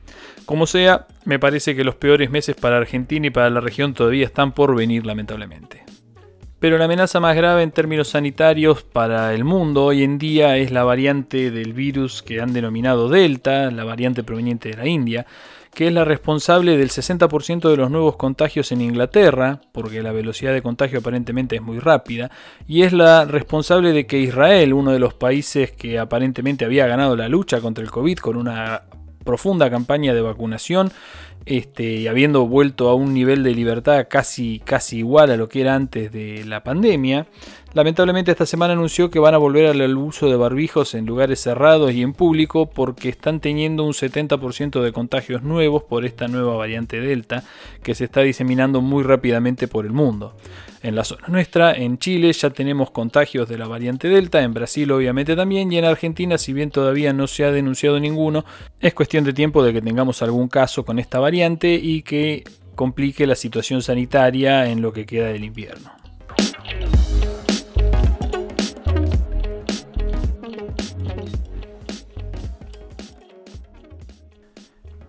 Como 0.44 0.66
sea, 0.66 1.07
me 1.31 1.38
parece 1.38 1.77
que 1.77 1.85
los 1.85 1.95
peores 1.95 2.29
meses 2.29 2.57
para 2.57 2.79
Argentina 2.79 3.29
y 3.29 3.31
para 3.31 3.51
la 3.51 3.61
región 3.61 3.95
todavía 3.95 4.27
están 4.27 4.51
por 4.51 4.75
venir 4.75 5.07
lamentablemente. 5.07 5.85
Pero 6.59 6.77
la 6.77 6.87
amenaza 6.87 7.21
más 7.21 7.37
grave 7.37 7.62
en 7.62 7.71
términos 7.71 8.09
sanitarios 8.09 8.83
para 8.83 9.33
el 9.33 9.45
mundo 9.45 9.85
hoy 9.85 10.03
en 10.03 10.19
día 10.19 10.57
es 10.57 10.73
la 10.73 10.83
variante 10.83 11.53
del 11.53 11.73
virus 11.73 12.25
que 12.25 12.40
han 12.40 12.53
denominado 12.53 13.09
Delta, 13.09 13.71
la 13.71 13.85
variante 13.85 14.25
proveniente 14.25 14.71
de 14.71 14.77
la 14.77 14.88
India, 14.88 15.25
que 15.73 15.87
es 15.87 15.93
la 15.93 16.05
responsable 16.05 16.77
del 16.77 16.88
60% 16.88 17.71
de 17.71 17.77
los 17.77 17.93
nuevos 17.93 18.16
contagios 18.16 18.73
en 18.73 18.81
Inglaterra, 18.81 19.61
porque 19.71 20.03
la 20.03 20.11
velocidad 20.11 20.53
de 20.53 20.62
contagio 20.62 20.99
aparentemente 20.99 21.55
es 21.55 21.62
muy 21.62 21.79
rápida, 21.79 22.33
y 22.66 22.83
es 22.83 22.93
la 22.93 23.25
responsable 23.25 23.93
de 23.93 24.05
que 24.05 24.19
Israel, 24.19 24.73
uno 24.73 24.90
de 24.90 24.99
los 24.99 25.14
países 25.14 25.71
que 25.71 26.01
aparentemente 26.01 26.64
había 26.64 26.88
ganado 26.88 27.14
la 27.14 27.29
lucha 27.29 27.61
contra 27.61 27.85
el 27.85 27.90
COVID 27.93 28.19
con 28.19 28.37
una 28.37 28.83
profunda 29.31 29.71
campaña 29.71 30.12
de 30.12 30.23
vacunación, 30.23 30.90
este, 31.47 32.09
habiendo 32.09 32.49
vuelto 32.49 32.88
a 32.88 32.97
un 32.97 33.14
nivel 33.14 33.45
de 33.45 33.55
libertad 33.55 34.09
casi, 34.11 34.59
casi 34.59 34.99
igual 34.99 35.31
a 35.31 35.37
lo 35.37 35.49
que 35.49 35.61
era 35.61 35.77
antes 35.77 36.11
de 36.11 36.45
la 36.45 36.64
pandemia, 36.64 37.29
lamentablemente 37.74 38.30
esta 38.30 38.46
semana 38.46 38.72
anunció 38.72 39.11
que 39.11 39.18
van 39.18 39.35
a 39.35 39.38
volver 39.38 39.66
al 39.66 39.96
uso 39.96 40.28
de 40.28 40.37
barbijos 40.37 40.94
en 40.94 41.06
lugares 41.06 41.40
cerrados 41.40 41.92
y 41.92 42.02
en 42.02 42.12
público 42.12 42.66
porque 42.66 43.09
están 43.09 43.40
teniendo 43.40 43.85
un 43.85 43.92
70% 43.92 44.80
de 44.83 44.92
contagios 44.92 45.42
nuevos 45.42 45.83
por 45.85 46.04
esta 46.04 46.28
nueva 46.28 46.56
variante 46.56 47.00
Delta 47.00 47.44
que 47.83 47.94
se 47.94 48.04
está 48.04 48.20
diseminando 48.22 48.80
muy 48.80 49.02
rápidamente 49.02 49.68
por 49.68 49.87
el 49.87 49.92
mundo. 49.92 50.35
En 50.83 50.94
la 50.94 51.04
zona 51.04 51.28
nuestra, 51.28 51.74
en 51.74 51.98
Chile, 51.98 52.33
ya 52.33 52.48
tenemos 52.48 52.90
contagios 52.90 53.48
de 53.48 53.59
la 53.59 53.68
variante 53.68 54.09
Delta, 54.09 54.42
en 54.42 54.54
Brasil 54.54 54.90
obviamente 54.92 55.37
también, 55.37 55.70
y 55.70 55.76
en 55.76 55.85
Argentina, 55.85 56.38
si 56.38 56.54
bien 56.54 56.70
todavía 56.70 57.12
no 57.12 57.26
se 57.26 57.44
ha 57.44 57.52
denunciado 57.52 58.00
ninguno, 58.00 58.46
es 58.80 58.94
cuestión 58.94 59.24
de 59.24 59.35
tiempo 59.35 59.62
de 59.62 59.74
que 59.74 59.83
tengamos 59.83 60.22
algún 60.22 60.48
caso 60.48 60.87
con 60.87 60.98
esta 60.98 61.18
variante 61.18 61.74
y 61.74 62.00
que 62.00 62.44
complique 62.76 63.26
la 63.26 63.35
situación 63.35 63.83
sanitaria 63.83 64.70
en 64.70 64.80
lo 64.80 64.94
que 64.94 65.04
queda 65.04 65.26
del 65.26 65.44
invierno. 65.44 65.99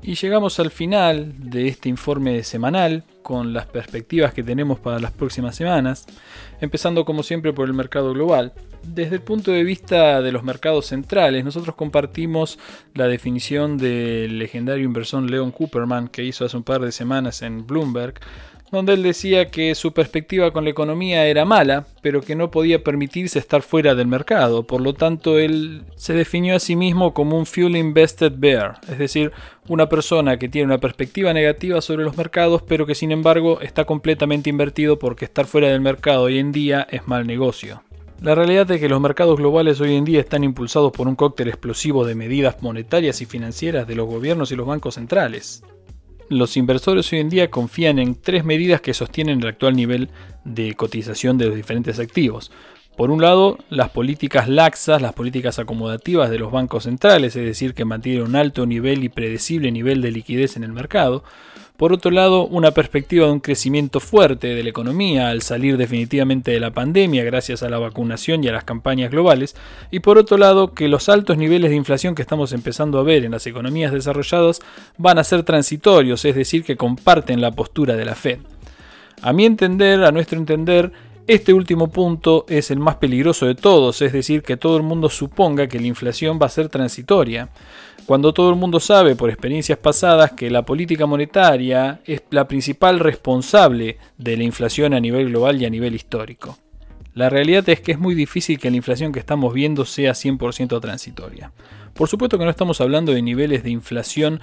Y 0.03 0.15
llegamos 0.15 0.59
al 0.59 0.71
final 0.71 1.33
de 1.37 1.67
este 1.67 1.87
informe 1.87 2.41
semanal 2.43 3.03
con 3.21 3.53
las 3.53 3.67
perspectivas 3.67 4.33
que 4.33 4.41
tenemos 4.41 4.79
para 4.79 4.99
las 4.99 5.11
próximas 5.11 5.55
semanas, 5.55 6.07
empezando 6.59 7.05
como 7.05 7.21
siempre 7.21 7.53
por 7.53 7.67
el 7.67 7.75
mercado 7.75 8.11
global. 8.11 8.51
Desde 8.83 9.17
el 9.17 9.21
punto 9.21 9.51
de 9.51 9.63
vista 9.63 10.23
de 10.23 10.31
los 10.31 10.41
mercados 10.41 10.87
centrales, 10.87 11.45
nosotros 11.45 11.75
compartimos 11.75 12.57
la 12.95 13.07
definición 13.07 13.77
del 13.77 14.39
legendario 14.39 14.85
inversor 14.85 15.21
Leon 15.29 15.51
Cooperman 15.51 16.07
que 16.07 16.23
hizo 16.23 16.45
hace 16.45 16.57
un 16.57 16.63
par 16.63 16.81
de 16.81 16.91
semanas 16.91 17.43
en 17.43 17.67
Bloomberg, 17.67 18.15
donde 18.71 18.93
él 18.93 19.03
decía 19.03 19.49
que 19.49 19.75
su 19.75 19.91
perspectiva 19.91 20.51
con 20.51 20.63
la 20.63 20.69
economía 20.69 21.25
era 21.25 21.43
mala, 21.43 21.85
pero 22.01 22.21
que 22.21 22.35
no 22.35 22.51
podía 22.51 22.83
permitirse 22.83 23.37
estar 23.37 23.61
fuera 23.61 23.95
del 23.95 24.07
mercado. 24.07 24.63
Por 24.63 24.81
lo 24.81 24.93
tanto, 24.93 25.37
él 25.37 25.83
se 25.95 26.13
definió 26.13 26.55
a 26.55 26.59
sí 26.59 26.77
mismo 26.77 27.13
como 27.13 27.37
un 27.37 27.45
fuel 27.45 27.75
invested 27.75 28.31
bear, 28.37 28.79
es 28.89 28.97
decir, 28.97 29.33
una 29.67 29.89
persona 29.89 30.37
que 30.37 30.47
tiene 30.47 30.67
una 30.67 30.79
perspectiva 30.79 31.33
negativa 31.33 31.81
sobre 31.81 32.05
los 32.05 32.17
mercados, 32.17 32.61
pero 32.61 32.85
que 32.85 32.95
sin 32.95 33.11
embargo 33.11 33.59
está 33.59 33.83
completamente 33.85 34.49
invertido 34.49 34.97
porque 34.97 35.25
estar 35.25 35.45
fuera 35.45 35.67
del 35.67 35.81
mercado 35.81 36.23
hoy 36.23 36.39
en 36.39 36.53
día 36.53 36.87
es 36.89 37.07
mal 37.07 37.27
negocio. 37.27 37.83
La 38.21 38.35
realidad 38.35 38.69
es 38.69 38.79
que 38.79 38.87
los 38.87 39.01
mercados 39.01 39.37
globales 39.37 39.81
hoy 39.81 39.95
en 39.95 40.05
día 40.05 40.19
están 40.19 40.43
impulsados 40.43 40.91
por 40.91 41.07
un 41.07 41.15
cóctel 41.15 41.47
explosivo 41.47 42.05
de 42.05 42.13
medidas 42.13 42.61
monetarias 42.61 43.19
y 43.21 43.25
financieras 43.25 43.87
de 43.87 43.95
los 43.95 44.07
gobiernos 44.07 44.51
y 44.51 44.55
los 44.55 44.67
bancos 44.67 44.95
centrales 44.95 45.63
los 46.31 46.55
inversores 46.55 47.11
hoy 47.11 47.19
en 47.19 47.29
día 47.29 47.51
confían 47.51 47.99
en 47.99 48.15
tres 48.15 48.45
medidas 48.45 48.79
que 48.79 48.93
sostienen 48.93 49.41
el 49.41 49.47
actual 49.47 49.75
nivel 49.75 50.09
de 50.45 50.73
cotización 50.75 51.37
de 51.37 51.47
los 51.47 51.55
diferentes 51.55 51.99
activos. 51.99 52.51
Por 52.95 53.11
un 53.11 53.21
lado, 53.21 53.57
las 53.69 53.89
políticas 53.89 54.47
laxas, 54.47 55.01
las 55.01 55.13
políticas 55.13 55.59
acomodativas 55.59 56.29
de 56.29 56.39
los 56.39 56.51
bancos 56.51 56.83
centrales, 56.83 57.35
es 57.35 57.45
decir, 57.45 57.73
que 57.73 57.85
mantienen 57.85 58.23
un 58.23 58.35
alto 58.35 58.65
nivel 58.65 59.03
y 59.03 59.09
predecible 59.09 59.71
nivel 59.71 60.01
de 60.01 60.11
liquidez 60.11 60.55
en 60.55 60.63
el 60.63 60.71
mercado. 60.71 61.23
Por 61.81 61.93
otro 61.93 62.11
lado, 62.11 62.45
una 62.45 62.69
perspectiva 62.69 63.25
de 63.25 63.31
un 63.31 63.39
crecimiento 63.39 63.99
fuerte 63.99 64.53
de 64.53 64.61
la 64.61 64.69
economía 64.69 65.29
al 65.29 65.41
salir 65.41 65.77
definitivamente 65.77 66.51
de 66.51 66.59
la 66.59 66.69
pandemia 66.69 67.23
gracias 67.23 67.63
a 67.63 67.69
la 67.69 67.79
vacunación 67.79 68.43
y 68.43 68.47
a 68.49 68.51
las 68.51 68.65
campañas 68.65 69.09
globales. 69.09 69.55
Y 69.89 70.01
por 70.01 70.19
otro 70.19 70.37
lado, 70.37 70.75
que 70.75 70.87
los 70.87 71.09
altos 71.09 71.39
niveles 71.39 71.71
de 71.71 71.77
inflación 71.77 72.13
que 72.13 72.21
estamos 72.21 72.53
empezando 72.53 72.99
a 72.99 73.03
ver 73.03 73.25
en 73.25 73.31
las 73.31 73.47
economías 73.47 73.91
desarrolladas 73.91 74.59
van 74.99 75.17
a 75.17 75.23
ser 75.23 75.41
transitorios, 75.41 76.23
es 76.23 76.35
decir, 76.35 76.63
que 76.63 76.77
comparten 76.77 77.41
la 77.41 77.49
postura 77.49 77.95
de 77.95 78.05
la 78.05 78.13
Fed. 78.13 78.37
A 79.23 79.33
mi 79.33 79.45
entender, 79.45 80.03
a 80.03 80.11
nuestro 80.11 80.37
entender, 80.37 80.91
este 81.25 81.53
último 81.53 81.87
punto 81.87 82.45
es 82.47 82.71
el 82.71 82.79
más 82.79 82.97
peligroso 82.97 83.45
de 83.45 83.55
todos, 83.55 84.01
es 84.01 84.11
decir, 84.11 84.43
que 84.43 84.57
todo 84.57 84.77
el 84.77 84.83
mundo 84.83 85.09
suponga 85.09 85.67
que 85.67 85.79
la 85.79 85.87
inflación 85.87 86.37
va 86.41 86.45
a 86.45 86.49
ser 86.49 86.69
transitoria, 86.69 87.49
cuando 88.05 88.33
todo 88.33 88.49
el 88.49 88.55
mundo 88.55 88.79
sabe 88.79 89.15
por 89.15 89.29
experiencias 89.29 89.77
pasadas 89.77 90.31
que 90.31 90.49
la 90.49 90.65
política 90.65 91.05
monetaria 91.05 92.01
es 92.05 92.23
la 92.29 92.47
principal 92.47 92.99
responsable 92.99 93.97
de 94.17 94.37
la 94.37 94.43
inflación 94.43 94.93
a 94.93 94.99
nivel 94.99 95.29
global 95.29 95.61
y 95.61 95.65
a 95.65 95.69
nivel 95.69 95.95
histórico. 95.95 96.57
La 97.13 97.29
realidad 97.29 97.67
es 97.69 97.81
que 97.81 97.91
es 97.91 97.99
muy 97.99 98.15
difícil 98.15 98.57
que 98.57 98.71
la 98.71 98.77
inflación 98.77 99.11
que 99.11 99.19
estamos 99.19 99.53
viendo 99.53 99.85
sea 99.85 100.13
100% 100.13 100.79
transitoria. 100.79 101.51
Por 101.93 102.07
supuesto 102.07 102.37
que 102.37 102.45
no 102.45 102.49
estamos 102.49 102.79
hablando 102.79 103.11
de 103.11 103.21
niveles 103.21 103.63
de 103.63 103.69
inflación 103.69 104.39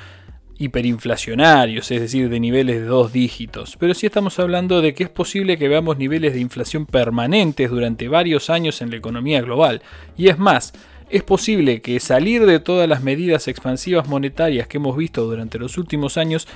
hiperinflacionarios, 0.58 1.90
es 1.90 2.00
decir, 2.00 2.28
de 2.28 2.40
niveles 2.40 2.80
de 2.80 2.86
dos 2.86 3.12
dígitos, 3.12 3.76
pero 3.78 3.94
sí 3.94 4.06
estamos 4.06 4.38
hablando 4.38 4.82
de 4.82 4.92
que 4.92 5.04
es 5.04 5.08
posible 5.08 5.56
que 5.56 5.68
veamos 5.68 5.98
niveles 5.98 6.34
de 6.34 6.40
inflación 6.40 6.84
permanentes 6.84 7.70
durante 7.70 8.08
varios 8.08 8.50
años 8.50 8.82
en 8.82 8.90
la 8.90 8.96
economía 8.96 9.40
global. 9.40 9.82
Y 10.16 10.28
es 10.28 10.38
más, 10.38 10.72
es 11.10 11.22
posible 11.22 11.80
que 11.80 12.00
salir 12.00 12.44
de 12.44 12.60
todas 12.60 12.88
las 12.88 13.02
medidas 13.02 13.48
expansivas 13.48 14.08
monetarias 14.08 14.66
que 14.66 14.76
hemos 14.76 14.96
visto 14.96 15.24
durante 15.24 15.58
los 15.58 15.78
últimos 15.78 16.16
años 16.16 16.46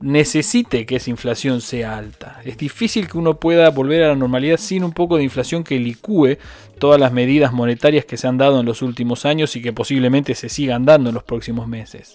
necesite 0.00 0.84
que 0.84 0.96
esa 0.96 1.10
inflación 1.10 1.60
sea 1.60 1.96
alta. 1.96 2.40
Es 2.44 2.58
difícil 2.58 3.08
que 3.08 3.16
uno 3.16 3.38
pueda 3.38 3.70
volver 3.70 4.02
a 4.02 4.08
la 4.08 4.16
normalidad 4.16 4.58
sin 4.58 4.84
un 4.84 4.92
poco 4.92 5.16
de 5.16 5.22
inflación 5.22 5.64
que 5.64 5.78
licúe 5.78 6.36
todas 6.78 7.00
las 7.00 7.12
medidas 7.12 7.52
monetarias 7.52 8.04
que 8.04 8.16
se 8.16 8.26
han 8.26 8.38
dado 8.38 8.60
en 8.60 8.66
los 8.66 8.82
últimos 8.82 9.24
años 9.24 9.56
y 9.56 9.62
que 9.62 9.72
posiblemente 9.72 10.34
se 10.34 10.48
sigan 10.48 10.84
dando 10.84 11.08
en 11.10 11.14
los 11.14 11.24
próximos 11.24 11.68
meses. 11.68 12.14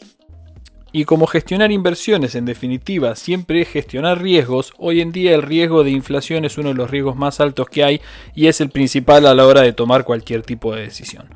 Y 0.92 1.06
como 1.06 1.28
gestionar 1.28 1.72
inversiones 1.72 2.36
en 2.36 2.46
definitiva 2.46 3.16
siempre 3.16 3.62
es 3.62 3.70
gestionar 3.70 4.22
riesgos, 4.22 4.74
hoy 4.78 5.02
en 5.02 5.12
día 5.12 5.36
el 5.36 5.42
riesgo 5.42 5.84
de 5.84 5.92
inflación 5.92 6.46
es 6.46 6.58
uno 6.58 6.70
de 6.70 6.76
los 6.76 6.90
riesgos 6.90 7.16
más 7.16 7.40
altos 7.40 7.68
que 7.70 7.84
hay 7.84 8.02
y 8.36 8.48
es 8.48 8.62
el 8.62 8.70
principal 8.70 9.26
a 9.26 9.36
la 9.36 9.46
hora 9.46 9.62
de 9.62 9.74
tomar 9.74 10.04
cualquier 10.04 10.44
tipo 10.44 10.74
de 10.74 10.82
decisión. 10.82 11.28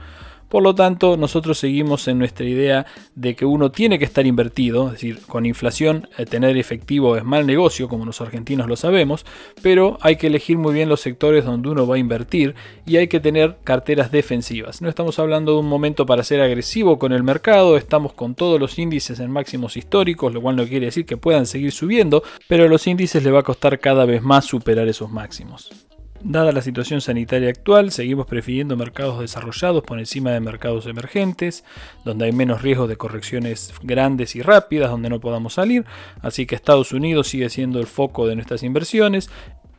Por 0.51 0.63
lo 0.63 0.75
tanto, 0.75 1.15
nosotros 1.15 1.59
seguimos 1.59 2.09
en 2.09 2.19
nuestra 2.19 2.45
idea 2.45 2.85
de 3.15 3.37
que 3.37 3.45
uno 3.45 3.71
tiene 3.71 3.97
que 3.97 4.03
estar 4.03 4.25
invertido, 4.25 4.87
es 4.87 4.91
decir, 4.91 5.19
con 5.25 5.45
inflación 5.45 6.09
eh, 6.17 6.25
tener 6.25 6.57
efectivo 6.57 7.15
es 7.15 7.23
mal 7.23 7.47
negocio, 7.47 7.87
como 7.87 8.03
los 8.03 8.19
argentinos 8.19 8.67
lo 8.67 8.75
sabemos, 8.75 9.25
pero 9.61 9.97
hay 10.01 10.17
que 10.17 10.27
elegir 10.27 10.57
muy 10.57 10.73
bien 10.73 10.89
los 10.89 10.99
sectores 10.99 11.45
donde 11.45 11.69
uno 11.69 11.87
va 11.87 11.95
a 11.95 11.99
invertir 11.99 12.53
y 12.85 12.97
hay 12.97 13.07
que 13.07 13.21
tener 13.21 13.59
carteras 13.63 14.11
defensivas. 14.11 14.81
No 14.81 14.89
estamos 14.89 15.19
hablando 15.19 15.53
de 15.53 15.59
un 15.59 15.69
momento 15.69 16.05
para 16.05 16.21
ser 16.21 16.41
agresivo 16.41 16.99
con 16.99 17.13
el 17.13 17.23
mercado, 17.23 17.77
estamos 17.77 18.11
con 18.11 18.35
todos 18.35 18.59
los 18.59 18.77
índices 18.77 19.21
en 19.21 19.31
máximos 19.31 19.77
históricos, 19.77 20.33
lo 20.33 20.41
cual 20.41 20.57
no 20.57 20.67
quiere 20.67 20.87
decir 20.87 21.05
que 21.05 21.15
puedan 21.15 21.45
seguir 21.45 21.71
subiendo, 21.71 22.23
pero 22.49 22.65
a 22.65 22.67
los 22.67 22.87
índices 22.87 23.23
le 23.23 23.31
va 23.31 23.39
a 23.39 23.43
costar 23.43 23.79
cada 23.79 24.03
vez 24.03 24.21
más 24.21 24.43
superar 24.43 24.89
esos 24.89 25.09
máximos. 25.09 25.90
Dada 26.23 26.51
la 26.51 26.61
situación 26.61 27.01
sanitaria 27.01 27.49
actual, 27.49 27.91
seguimos 27.91 28.27
prefiriendo 28.27 28.77
mercados 28.77 29.19
desarrollados 29.19 29.83
por 29.83 29.97
encima 29.97 30.31
de 30.31 30.39
mercados 30.39 30.85
emergentes, 30.85 31.63
donde 32.05 32.25
hay 32.25 32.31
menos 32.31 32.61
riesgo 32.61 32.87
de 32.87 32.95
correcciones 32.95 33.73
grandes 33.81 34.35
y 34.35 34.43
rápidas, 34.43 34.91
donde 34.91 35.09
no 35.09 35.19
podamos 35.19 35.55
salir, 35.55 35.83
así 36.21 36.45
que 36.45 36.53
Estados 36.53 36.91
Unidos 36.91 37.27
sigue 37.27 37.49
siendo 37.49 37.79
el 37.79 37.87
foco 37.87 38.27
de 38.27 38.35
nuestras 38.35 38.61
inversiones. 38.61 39.31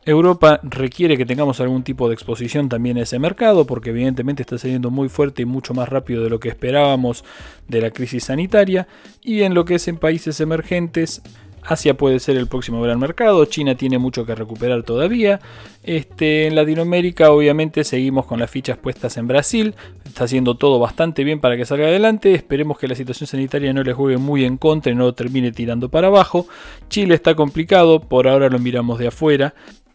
Europa 0.05 0.59
requiere 0.63 1.15
que 1.15 1.25
tengamos 1.25 1.61
algún 1.61 1.83
tipo 1.83 2.09
de 2.09 2.13
exposición 2.13 2.67
también 2.67 2.97
a 2.97 3.03
ese 3.03 3.19
mercado, 3.19 3.65
porque 3.65 3.91
evidentemente 3.91 4.41
está 4.43 4.57
saliendo 4.57 4.91
muy 4.91 5.07
fuerte 5.07 5.43
y 5.43 5.45
mucho 5.45 5.73
más 5.73 5.87
rápido 5.87 6.25
de 6.25 6.29
lo 6.29 6.41
que 6.41 6.49
esperábamos 6.49 7.23
de 7.69 7.79
la 7.79 7.91
crisis 7.91 8.25
sanitaria, 8.25 8.89
y 9.21 9.43
en 9.43 9.53
lo 9.53 9.63
que 9.63 9.75
es 9.75 9.87
en 9.87 9.95
países 9.95 10.41
emergentes, 10.41 11.21
Asia 11.65 11.95
puede 11.95 12.19
ser 12.19 12.37
el 12.37 12.47
próximo 12.47 12.81
gran 12.81 12.99
mercado, 12.99 13.45
China 13.45 13.75
tiene 13.75 13.97
mucho 13.97 14.25
que 14.25 14.35
recuperar 14.35 14.83
todavía. 14.83 15.39
Este, 15.83 16.47
en 16.47 16.55
Latinoamérica 16.55 17.31
obviamente 17.31 17.83
seguimos 17.83 18.25
con 18.25 18.39
las 18.39 18.49
fichas 18.49 18.77
puestas 18.77 19.17
en 19.17 19.27
Brasil, 19.27 19.75
está 20.05 20.25
haciendo 20.25 20.55
todo 20.55 20.79
bastante 20.79 21.23
bien 21.23 21.39
para 21.39 21.57
que 21.57 21.65
salga 21.65 21.87
adelante, 21.87 22.33
esperemos 22.33 22.77
que 22.77 22.87
la 22.87 22.95
situación 22.95 23.27
sanitaria 23.27 23.73
no 23.73 23.83
le 23.83 23.93
juegue 23.93 24.17
muy 24.17 24.45
en 24.45 24.57
contra 24.57 24.91
y 24.91 24.95
no 24.95 25.13
termine 25.13 25.51
tirando 25.51 25.89
para 25.89 26.07
abajo. 26.07 26.47
Chile 26.89 27.15
está 27.15 27.35
complicado, 27.35 27.99
por 27.99 28.27
ahora 28.27 28.49
lo 28.49 28.59
miramos 28.59 28.99
de 28.99 29.07
afuera 29.07 29.53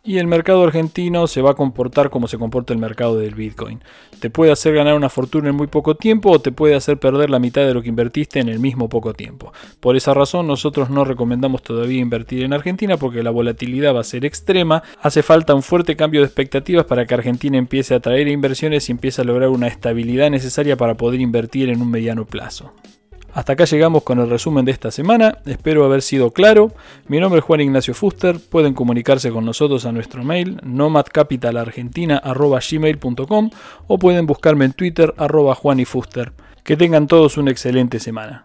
y 0.09 0.17
el 0.17 0.27
mercado 0.27 0.65
argentino 0.65 1.27
se 1.27 1.43
va 1.43 1.51
a 1.51 1.55
comportar 1.55 2.09
como 2.09 2.29
se 2.29 2.39
comporta 2.39 2.73
el 2.73 2.79
mercado 2.79 3.19
del 3.19 3.35
Bitcoin. 3.35 3.83
Te 4.21 4.31
puede 4.31 4.51
hacer 4.51 4.73
ganar 4.73 4.95
una 4.95 5.11
fortuna 5.11 5.51
en 5.51 5.55
muy 5.55 5.67
poco 5.67 5.97
tiempo 5.97 6.31
o 6.31 6.41
te 6.41 6.51
puede 6.51 6.75
hacer 6.75 6.99
perder 6.99 7.29
la 7.29 7.39
mitad 7.39 7.67
de 7.67 7.75
lo 7.75 7.83
que 7.83 7.91
invertiste 7.91 8.41
en 8.41 8.49
el 8.49 8.59
mismo 8.59 8.89
poco 8.89 9.13
tiempo. 9.13 9.53
Por 9.81 9.97
esa 9.97 10.15
razón 10.15 10.47
nosotros 10.47 10.89
no 10.89 11.05
recomendamos 11.05 11.63
todavía 11.63 12.01
invertir 12.01 12.43
en 12.43 12.55
Argentina 12.55 12.97
porque 12.97 13.23
la 13.23 13.31
volatilidad 13.31 13.95
va 13.95 14.01
a 14.01 14.05
ser 14.05 14.25
extrema. 14.25 14.83
Hace 15.03 15.23
falta 15.23 15.55
un 15.55 15.63
fuerte 15.63 15.95
cambio 15.95 16.23
de 16.23 16.27
expectativas 16.27 16.87
para 16.87 17.05
que 17.05 17.13
Argentina 17.13 17.59
empiece 17.59 17.95
a 17.95 18.01
traer 18.01 18.29
inversiones 18.29 18.89
y 18.89 18.93
empiece 18.93 19.21
a 19.21 19.25
lograr 19.25 19.51
una 19.51 19.67
estabilidad 19.67 20.31
necesaria 20.31 20.79
para 20.79 20.97
poder 20.97 21.21
invertir 21.21 21.69
en 21.69 21.83
un 21.83 21.91
mediano 21.91 22.25
plazo. 22.25 22.73
Hasta 23.39 23.53
acá 23.53 23.67
llegamos 23.67 24.03
con 24.03 24.19
el 24.19 24.29
resumen 24.29 24.65
de 24.65 24.73
esta 24.73 24.91
semana, 24.91 25.39
espero 25.47 25.85
haber 25.85 26.03
sido 26.03 26.33
claro. 26.33 26.73
Mi 27.07 27.21
nombre 27.21 27.39
es 27.39 27.45
Juan 27.45 27.61
Ignacio 27.61 27.95
Fuster, 27.95 28.41
pueden 28.41 28.75
comunicarse 28.75 29.31
con 29.31 29.45
nosotros 29.45 29.87
a 29.87 29.93
nuestro 29.93 30.25
mail 30.25 30.59
nomadcapitalargentina.gmail.com 30.65 33.51
o 33.87 33.97
pueden 33.97 34.27
buscarme 34.27 34.65
en 34.65 34.73
Twitter 34.73 35.15
arroba 35.17 35.55
Juan 35.55 35.79
y 35.79 35.85
Fuster. 35.85 36.33
Que 36.65 36.77
tengan 36.77 37.07
todos 37.07 37.37
una 37.37 37.53
excelente 37.53 38.01
semana. 38.01 38.45